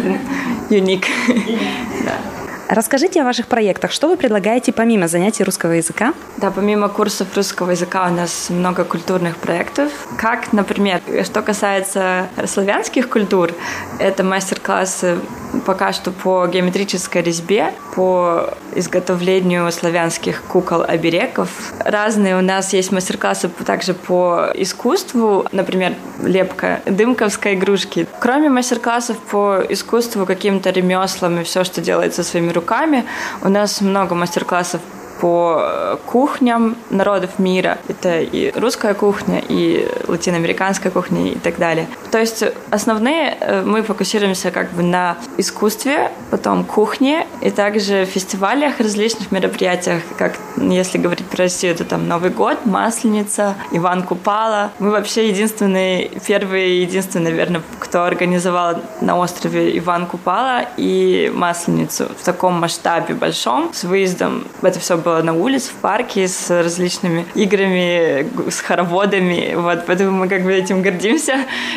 [0.70, 1.04] Юник.
[2.68, 3.92] Расскажите о ваших проектах.
[3.92, 6.14] Что вы предлагаете помимо занятий русского языка?
[6.38, 9.92] Да, помимо курсов русского языка у нас много культурных проектов.
[10.16, 13.52] Как, например, что касается славянских культур,
[13.98, 15.18] это мастер-классы
[15.66, 21.48] пока что по геометрической резьбе, по изготовлению славянских кукол-оберегов.
[21.78, 28.06] Разные у нас есть мастер-классы также по искусству, например, лепка дымковской игрушки.
[28.20, 33.04] Кроме мастер-классов по искусству, каким-то ремеслам и все, что делается своими руками,
[33.42, 34.80] у нас много мастер-классов
[35.24, 37.78] по кухням народов мира.
[37.88, 41.86] Это и русская кухня, и латиноамериканская кухня и так далее.
[42.10, 48.80] То есть основные э, мы фокусируемся как бы на искусстве, потом кухне и также фестивалях,
[48.80, 54.72] различных мероприятиях, как если говорить про Россию, это там Новый год, Масленица, Иван Купала.
[54.78, 62.24] Мы вообще единственные, первые единственные, наверное, кто организовал на острове Иван Купала и Масленицу в
[62.24, 64.44] таком масштабе большом, с выездом.
[64.60, 69.54] Это все было на улице, в парке, с различными играми, с хороводами.
[69.54, 71.36] Вот, поэтому мы как бы этим гордимся.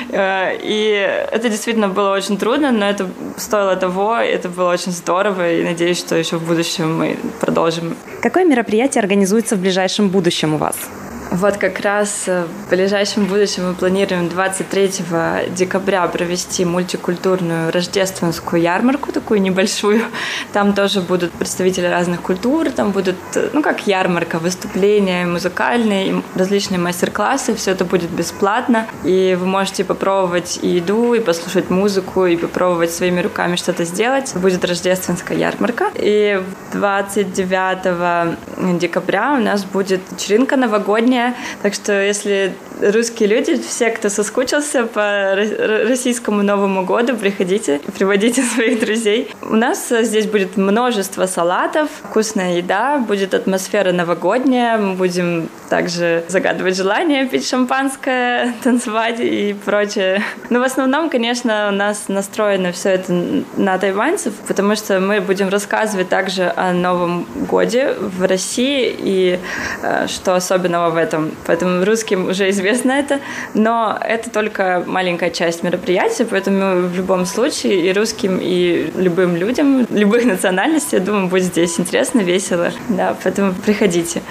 [0.09, 3.07] Э, и это действительно было очень трудно, но это
[3.37, 7.95] стоило того, это было очень здорово, и надеюсь, что еще в будущем мы продолжим.
[8.21, 10.75] Какое мероприятие организуется в ближайшем будущем у вас?
[11.31, 14.91] Вот как раз э, в ближайшем будущем мы планируем 23
[15.49, 20.01] декабря провести мультикультурную рождественскую ярмарку, такую небольшую.
[20.53, 26.79] Там тоже будут представители разных культур, там будут, э, ну, как ярмарка, выступления музыкальные, различные
[26.79, 32.37] мастер-классы, все это будет бесплатно, и вы можете попробовать и еду, и послушать музыку, и
[32.37, 34.33] попробовать своими руками что-то сделать.
[34.35, 35.89] Будет рождественская ярмарка.
[35.95, 41.35] И 29 декабря у нас будет вечеринка новогодняя, Япония.
[41.61, 45.35] Так что если русские люди, все, кто соскучился по
[45.87, 49.31] российскому Новому году, приходите, приводите своих друзей.
[49.41, 56.77] У нас здесь будет множество салатов, вкусная еда, будет атмосфера новогодняя, мы будем также загадывать
[56.77, 60.23] желания, пить шампанское, танцевать и прочее.
[60.49, 63.13] Но в основном, конечно, у нас настроено все это
[63.57, 69.39] на тайваньцев, потому что мы будем рассказывать также о Новом годе в России и
[69.81, 71.31] э, что особенного в этом.
[71.45, 73.19] Поэтому русским уже известно это,
[73.53, 79.87] но это только маленькая часть мероприятия, поэтому в любом случае и русским, и любым людям,
[79.89, 82.71] любых национальностей, я думаю, будет здесь интересно, весело.
[82.89, 84.21] Да, поэтому приходите.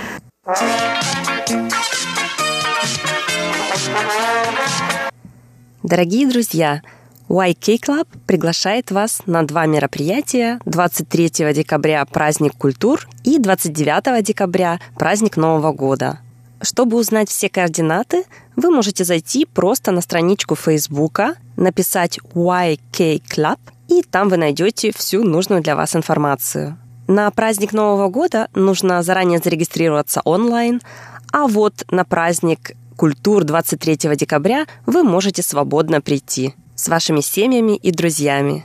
[5.82, 6.82] Дорогие друзья,
[7.28, 10.60] YK Club приглашает вас на два мероприятия.
[10.64, 16.20] 23 декабря праздник культур и 29 декабря праздник Нового года.
[16.66, 18.24] Чтобы узнать все координаты,
[18.56, 25.22] вы можете зайти просто на страничку Фейсбука, написать YK Club, и там вы найдете всю
[25.22, 26.76] нужную для вас информацию.
[27.06, 30.80] На праздник Нового года нужно заранее зарегистрироваться онлайн,
[31.32, 37.92] а вот на праздник культур 23 декабря вы можете свободно прийти с вашими семьями и
[37.92, 38.64] друзьями.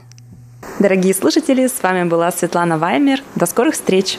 [0.79, 3.21] Дорогие слушатели, с вами была Светлана Ваймер.
[3.35, 4.17] До скорых встреч!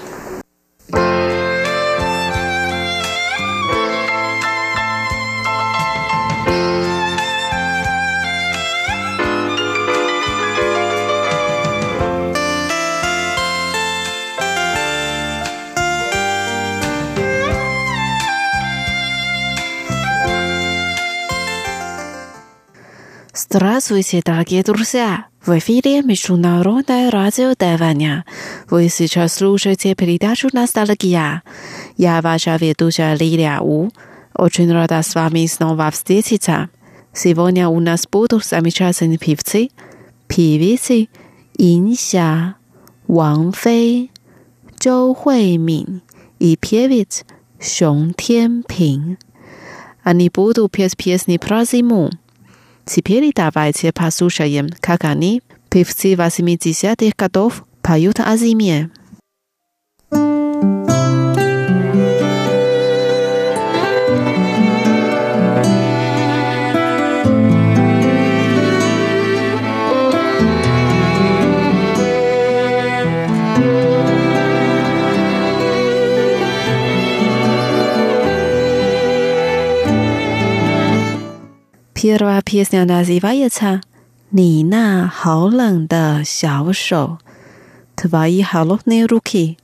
[23.55, 25.27] Здравствуйте, дорогие друзья!
[25.45, 28.25] В эфире Международное радио Тайваня.
[28.71, 31.43] Вы сейчас слушаете передачу «Ностальгия».
[31.99, 33.91] Я ваша ведущая Лилия У.
[34.35, 36.71] Очень рада с вами снова встретиться.
[37.13, 39.69] Сегодня у нас будут замечательные певцы,
[40.29, 41.09] певицы
[41.59, 42.55] Инся,
[43.07, 44.11] Ван Фэй,
[44.81, 46.01] Зhou Хуэймин
[46.39, 47.27] и певец
[47.61, 49.19] Шон Тянпин.
[50.03, 52.09] Они будут петь песни про зиму.
[52.85, 58.91] Теперь давайте послушаем, как они Певцы 80-х годов поют о зиме.
[82.03, 83.81] Первая песня называется
[84.33, 86.73] «Ни на холлен да сяо
[87.95, 89.57] «Твои холодные руки»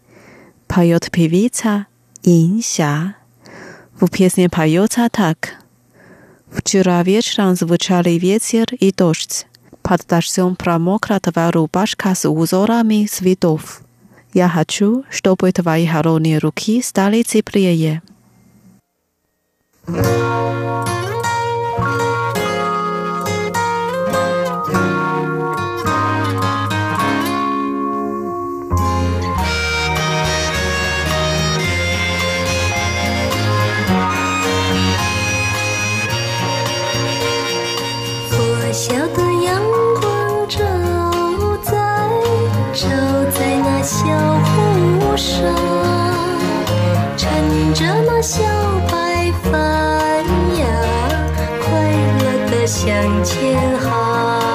[0.68, 1.88] поет певица
[2.22, 3.16] Инся.
[4.00, 5.56] В песне поется так.
[6.48, 9.48] Вчера вечером звучали ветер и дождь.
[9.82, 13.80] Под дождем промокла твоя рубашка с узорами цветов.
[14.32, 18.00] Я хочу, чтобы твои холодные руки стали теплее.
[19.88, 20.77] thank you
[38.78, 39.60] 小的阳
[40.00, 40.60] 光照
[41.64, 41.72] 在，
[42.72, 42.86] 照
[43.32, 44.06] 在那小
[44.44, 45.52] 湖上，
[47.16, 48.40] 乘着那小
[48.88, 49.52] 白帆
[50.60, 50.62] 呀，
[51.60, 52.86] 快乐的向
[53.24, 54.47] 前航。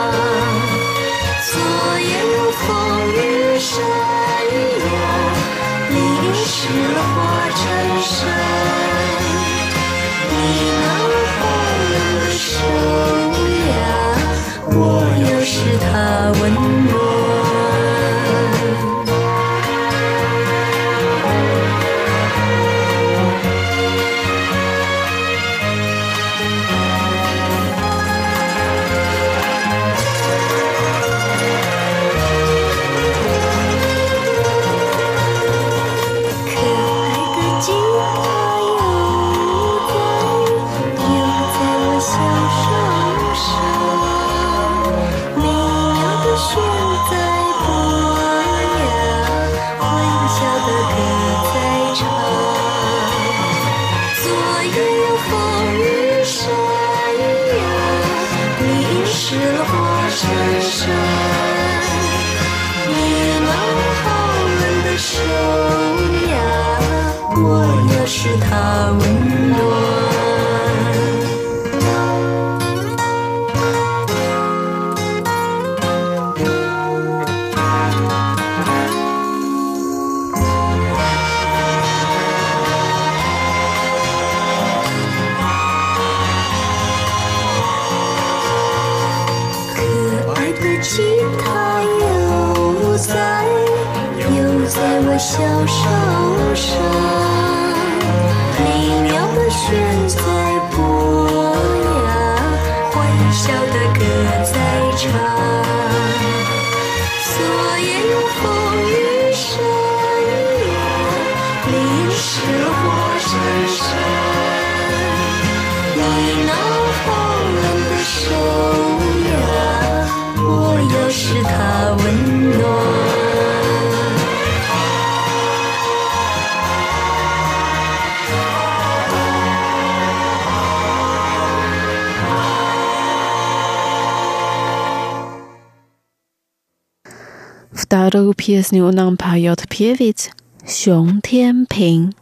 [138.42, 140.30] Вторую песню нам поет певец
[140.66, 142.16] Сюн Тянпин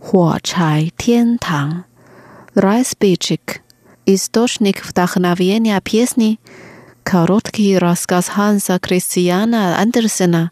[0.00, 1.84] «火柴天堂»
[2.56, 3.62] Райспичик.
[4.04, 6.40] Источник вдохновения песни
[7.04, 10.50] Короткий рассказ Ханса Кристиана Андерсена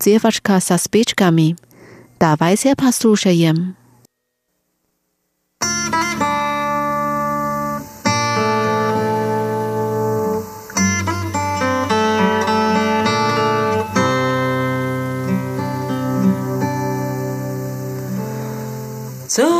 [0.00, 1.56] «Девочка со спичками».
[2.18, 3.76] Давайте послушаем.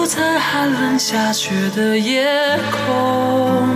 [0.05, 2.25] 在寒冷下雪的夜
[2.71, 3.67] 空，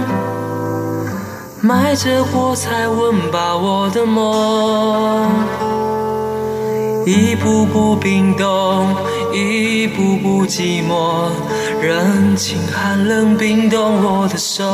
[1.62, 5.32] 埋着火柴温饱我的梦，
[7.06, 8.94] 一步步冰冻，
[9.34, 11.30] 一步步寂寞，
[11.82, 14.66] 任情寒冷冰冻我的手，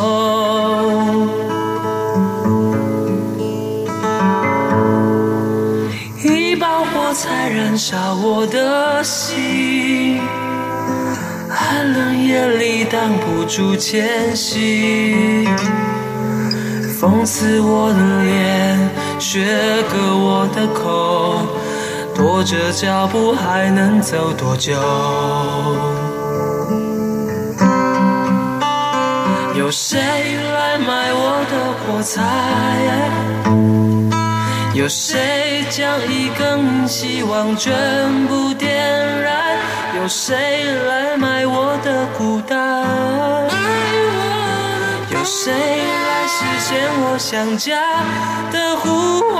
[6.24, 10.03] 一把火柴燃烧我的心。
[11.74, 15.44] 寒冷夜里挡不住前行，
[17.00, 18.78] 风刺我的脸，
[19.20, 19.44] 雪
[19.92, 21.42] 割我的口，
[22.14, 24.72] 拖着脚步还能走多久？
[29.56, 32.22] 有谁来买我的火柴？
[34.76, 37.74] 有谁将一根希望全
[38.28, 38.73] 部点燃？
[40.04, 42.84] 有谁来买我的孤单？
[45.10, 47.80] 有谁来实现我想家
[48.52, 49.40] 的呼唤？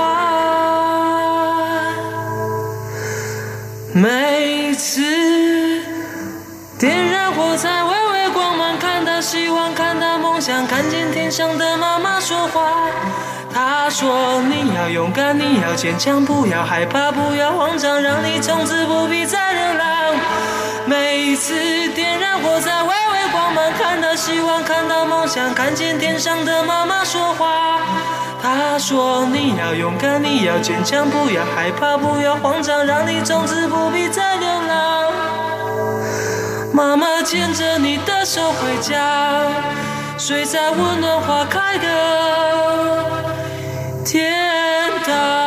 [3.92, 5.02] 每次
[6.78, 12.88] 点燃火柴，微微光芒，看到希望，看到梦想，看见天上的妈妈说话。
[13.52, 19.84] 她说：“你要勇敢，你要坚强，不要害怕，不要慌张，让你从此不必再流浪。”
[20.86, 21.54] 每一次
[21.94, 27.80] 点燃火柴，微微光芒，看到希望，看到梦想，看见天上的妈妈说话。
[28.42, 35.12] 她说：“你要勇敢，你要坚强，不要害怕，不要慌张，让你从此不必再流浪。”
[36.70, 39.40] 妈妈牵着你的手回家，
[40.18, 41.88] 睡在温暖花开的
[44.04, 45.43] 天堂。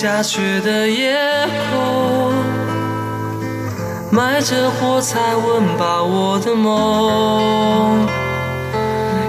[0.00, 1.12] 下雪的夜
[1.72, 2.32] 空，
[4.12, 8.06] 埋着火柴温饱我的梦，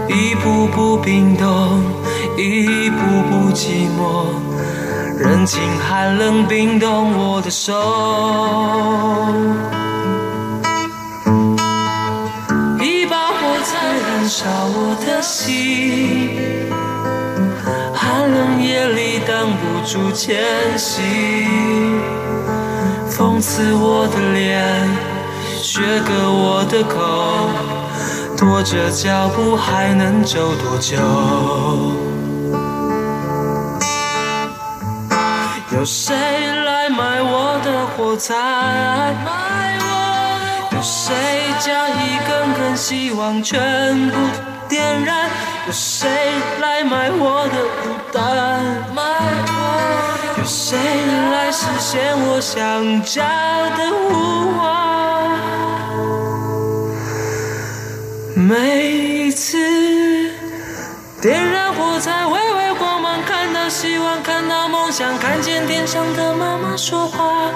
[0.08, 1.82] 一步步冰冻，
[2.38, 3.00] 一步
[3.32, 4.28] 步寂寞，
[5.18, 7.74] 任凭寒冷冰冻我的手，
[12.80, 13.74] 一把火柴
[14.08, 14.46] 燃烧
[14.76, 16.59] 我的心。
[18.32, 20.44] 冷夜里挡不住前
[20.78, 21.02] 行，
[23.10, 24.88] 风刺我的脸，
[25.62, 27.50] 雪割我的口，
[28.38, 30.96] 拖着脚步还能走多久？
[35.72, 36.16] 有谁
[36.66, 38.36] 来买我的火柴？
[40.72, 41.16] 有谁
[41.60, 43.60] 将一根根希望全
[44.10, 44.16] 部
[44.70, 45.28] 点燃？
[45.66, 46.08] 有谁
[46.62, 48.20] 来买我的孤单？
[50.38, 50.78] 有谁
[51.32, 53.26] 来实现我想家
[53.76, 54.62] 的呼唤？
[58.36, 59.58] 每一次
[61.22, 67.52] 点燃火柴，微微光芒，看到希望，看到梦想，看见天上的妈妈说话。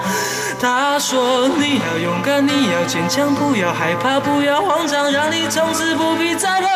[0.60, 6.73] 她说：“你要勇敢，你要坚强，不要害怕，不要慌张，让你从此不必再流浪。”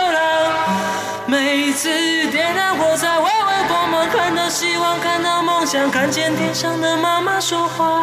[1.31, 1.91] 每一次
[2.31, 8.01] 点燃火柴，微微光芒，看到希望，看到梦想，看见天上的妈妈说话。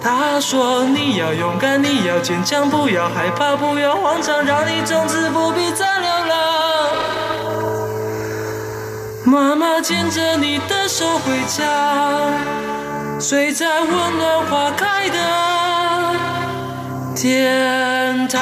[0.00, 6.36] 她说：“你要勇敢，你要坚强，不要害怕，不要慌张，让你从此不必再流浪。”
[9.26, 11.64] 妈妈牵着你的手回家，
[13.18, 15.18] 睡在温暖花开的
[17.16, 18.40] 天堂。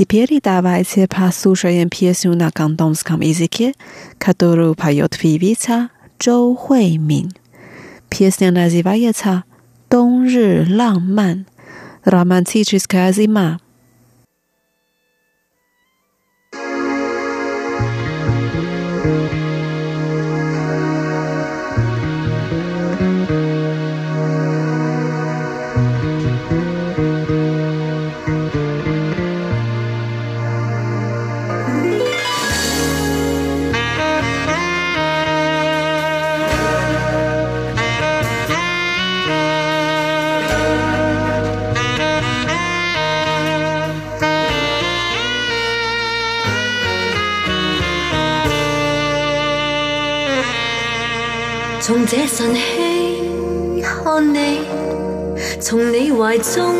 [0.00, 3.74] Теперь давайте послушаем песню на кантонском языке,
[4.16, 7.32] которую поет певица Чжоу Хуймин.
[8.08, 9.44] Песня называется
[9.90, 11.44] «Дон-ри-лан-ман»–
[12.04, 13.58] романтическая зима.
[51.90, 54.60] 从这晨曦看你，
[55.60, 56.72] 从你怀中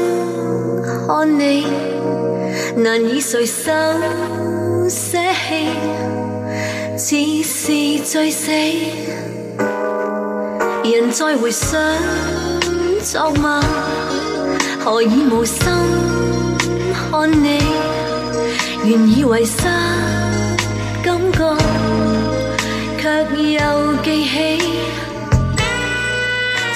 [1.08, 1.66] 看你，
[2.76, 3.72] 難以垂手
[4.88, 5.66] 舍弃，
[6.96, 8.52] 似是醉死。
[10.84, 11.76] 人再回想
[13.02, 13.60] 昨晚，
[14.78, 15.58] 何以無心
[17.10, 17.58] 看你？
[18.84, 19.64] 原以為失
[21.02, 21.56] 感覺，卻
[23.10, 23.58] 却又
[24.02, 24.34] 记起。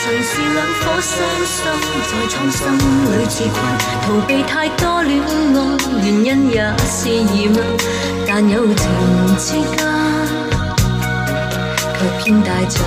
[0.03, 1.09] 曾是兩顆傷
[1.47, 1.57] 心，
[2.11, 3.55] 在蒼生里自困，
[4.03, 5.57] 逃避太多恋爱，
[6.03, 6.57] 原因也
[6.87, 7.57] 是疑问。
[8.27, 8.85] 但友情
[9.39, 9.79] 之间，
[11.95, 12.81] 却偏带着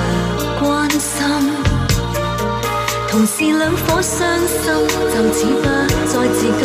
[0.60, 1.57] 关心。
[3.18, 4.70] 同是兩顆傷心，
[5.10, 5.64] 就此不
[6.06, 6.62] 再自禁，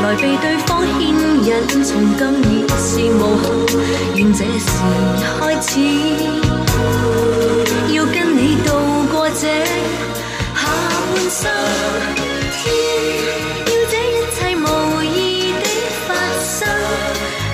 [0.00, 1.02] 來被對方牽
[1.42, 1.50] 引，
[1.82, 3.44] 從今已是無憾。
[4.14, 4.70] 願這時
[5.40, 5.72] 開始。
[7.92, 8.68] 要跟你渡
[9.12, 9.34] 過這
[10.54, 10.62] 下
[11.10, 11.50] 半生，
[12.54, 12.62] 天
[13.66, 15.64] 要這一切無意的
[16.06, 16.68] 發生，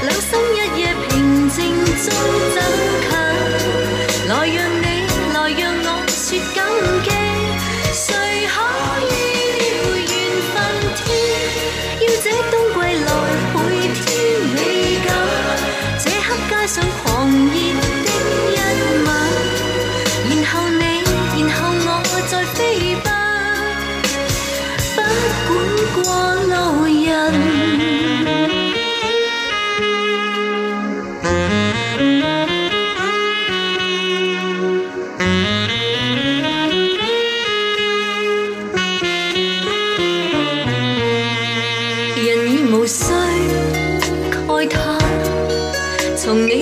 [0.05, 2.13] 兩心一夜平靜中
[2.55, 2.94] 走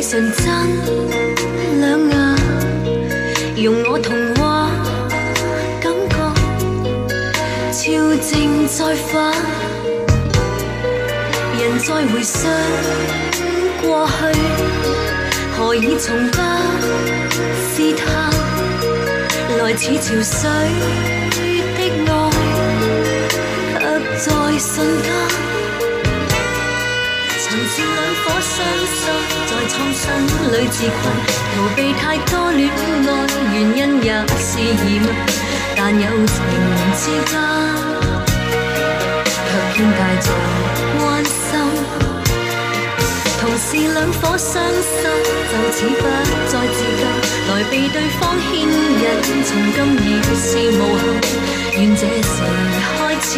[0.09, 0.45] 纯真
[1.82, 2.15] 两眼，
[3.65, 4.72] 容我童话
[5.82, 6.15] 感觉，
[7.74, 9.30] 超正再返。
[11.85, 12.49] 再回想
[13.83, 14.12] 過去，
[15.57, 16.39] 何以從不
[17.74, 18.07] 試探？
[19.59, 20.39] 來似潮水
[21.76, 22.11] 的愛，
[23.74, 23.83] 卻
[24.16, 24.26] 在
[24.59, 24.72] 瞬
[25.03, 25.07] 間。
[27.41, 28.51] 曾是兩顆傷
[28.95, 29.03] 心，
[29.49, 30.03] 在创伤
[30.53, 31.03] 里自困，
[31.53, 32.57] 逃避太多戀
[33.09, 33.11] 愛，
[33.53, 34.09] 原因也
[34.39, 34.62] 是疑
[35.01, 35.05] 問。
[35.74, 36.35] 但有情
[36.97, 37.33] 之間，
[39.75, 40.27] 偏帶着
[40.99, 41.33] 關心。
[43.41, 45.03] 同是兩顆傷心，
[45.51, 46.03] 就此不
[46.49, 47.03] 再自禁，
[47.49, 49.05] 來被對方牽引，
[49.45, 50.47] 從今已是
[50.79, 51.03] 無憾。
[51.73, 52.37] 願這時
[52.99, 53.31] 開始，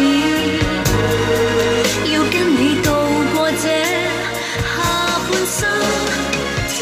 [2.13, 2.87] 要跟你渡
[3.35, 3.63] 過這。
[5.45, 5.57] 心
[6.67, 6.73] 天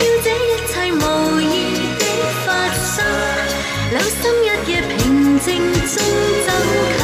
[0.00, 1.04] 要這一切無
[1.40, 1.42] 意
[1.98, 2.02] 的
[2.44, 2.92] 發生，
[3.92, 5.00] 兩心一夜平
[5.40, 5.94] 靜中
[6.44, 6.48] 走
[6.98, 7.00] 近，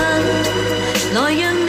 [1.12, 1.67] Neuen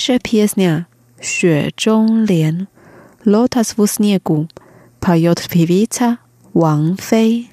[0.00, 0.86] shipyesnea
[1.20, 2.66] 雪中莲
[3.24, 4.48] lotusvousneaghu
[4.98, 6.16] payote pivita
[6.54, 7.48] 王妃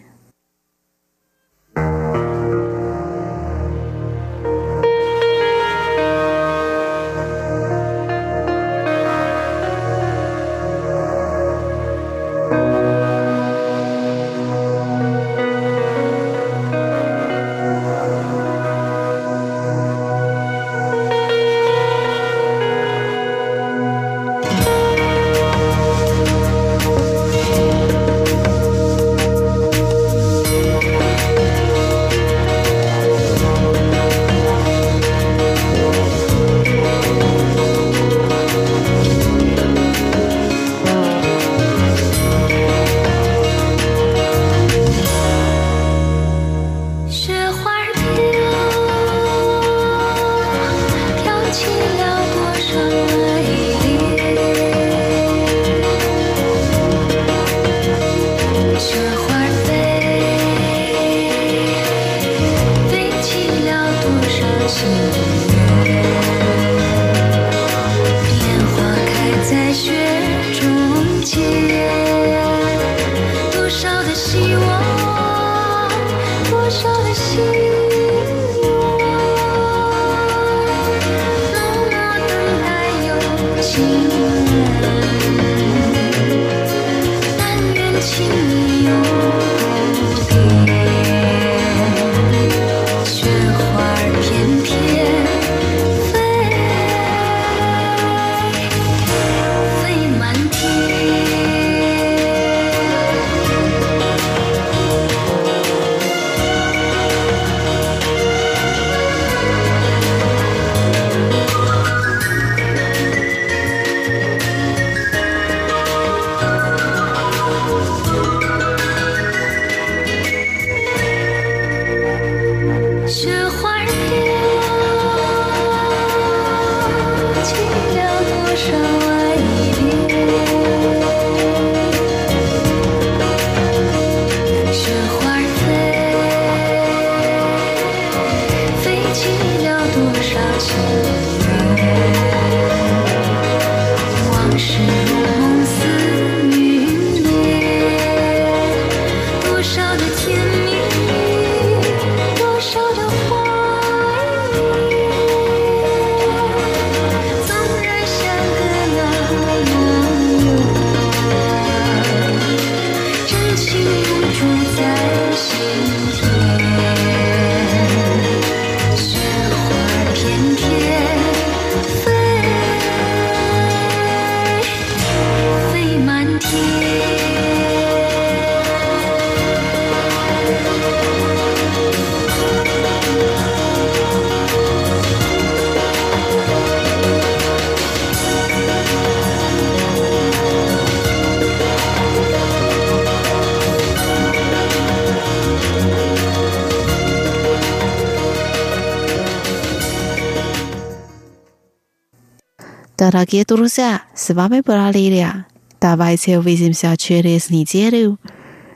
[203.06, 205.46] Дорогие друзья, с вами была Лилия.
[205.80, 208.18] Давайте увидимся через неделю.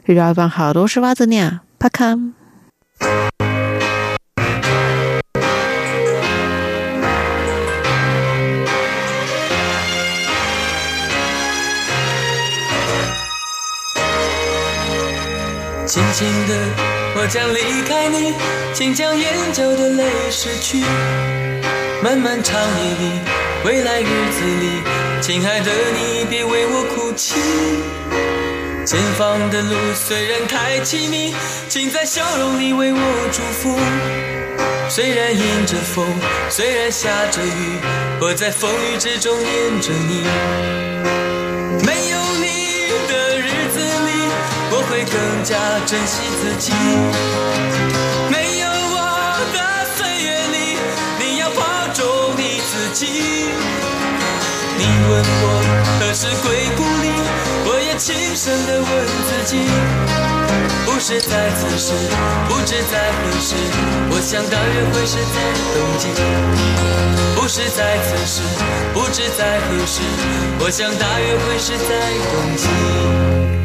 [0.06, 1.60] Желаю вам хорошего дня.
[1.78, 2.16] Пока.
[15.86, 16.52] 轻轻的，
[17.14, 18.34] 我将离开你，
[18.74, 20.82] 请将眼角的泪拭去。
[22.03, 23.21] 漫漫长夜里。
[23.63, 24.81] 未来日子里，
[25.21, 27.35] 亲爱的你，别为我哭泣。
[28.85, 31.35] 前方的路虽然太凄迷，
[31.69, 32.99] 请在笑容里为我
[33.31, 33.77] 祝福。
[34.89, 36.03] 虽然迎着风，
[36.49, 37.79] 虽然下着雨，
[38.19, 40.23] 我在风雨之中念着你。
[41.85, 44.11] 没有你的日子里，
[44.71, 46.73] 我会更加珍惜自己。
[55.09, 55.45] 问我
[55.99, 57.07] 何时归故里，
[57.65, 58.89] 我也轻声地问
[59.27, 59.51] 自己。
[60.85, 61.93] 不是在此时，
[62.47, 63.55] 不知在何时，
[64.11, 65.35] 我想大约会是在
[65.73, 66.03] 冬季。
[67.35, 68.41] 不是在此时，
[68.93, 70.01] 不知在何时，
[70.59, 71.89] 我想大约会是在
[72.31, 73.60] 冬季。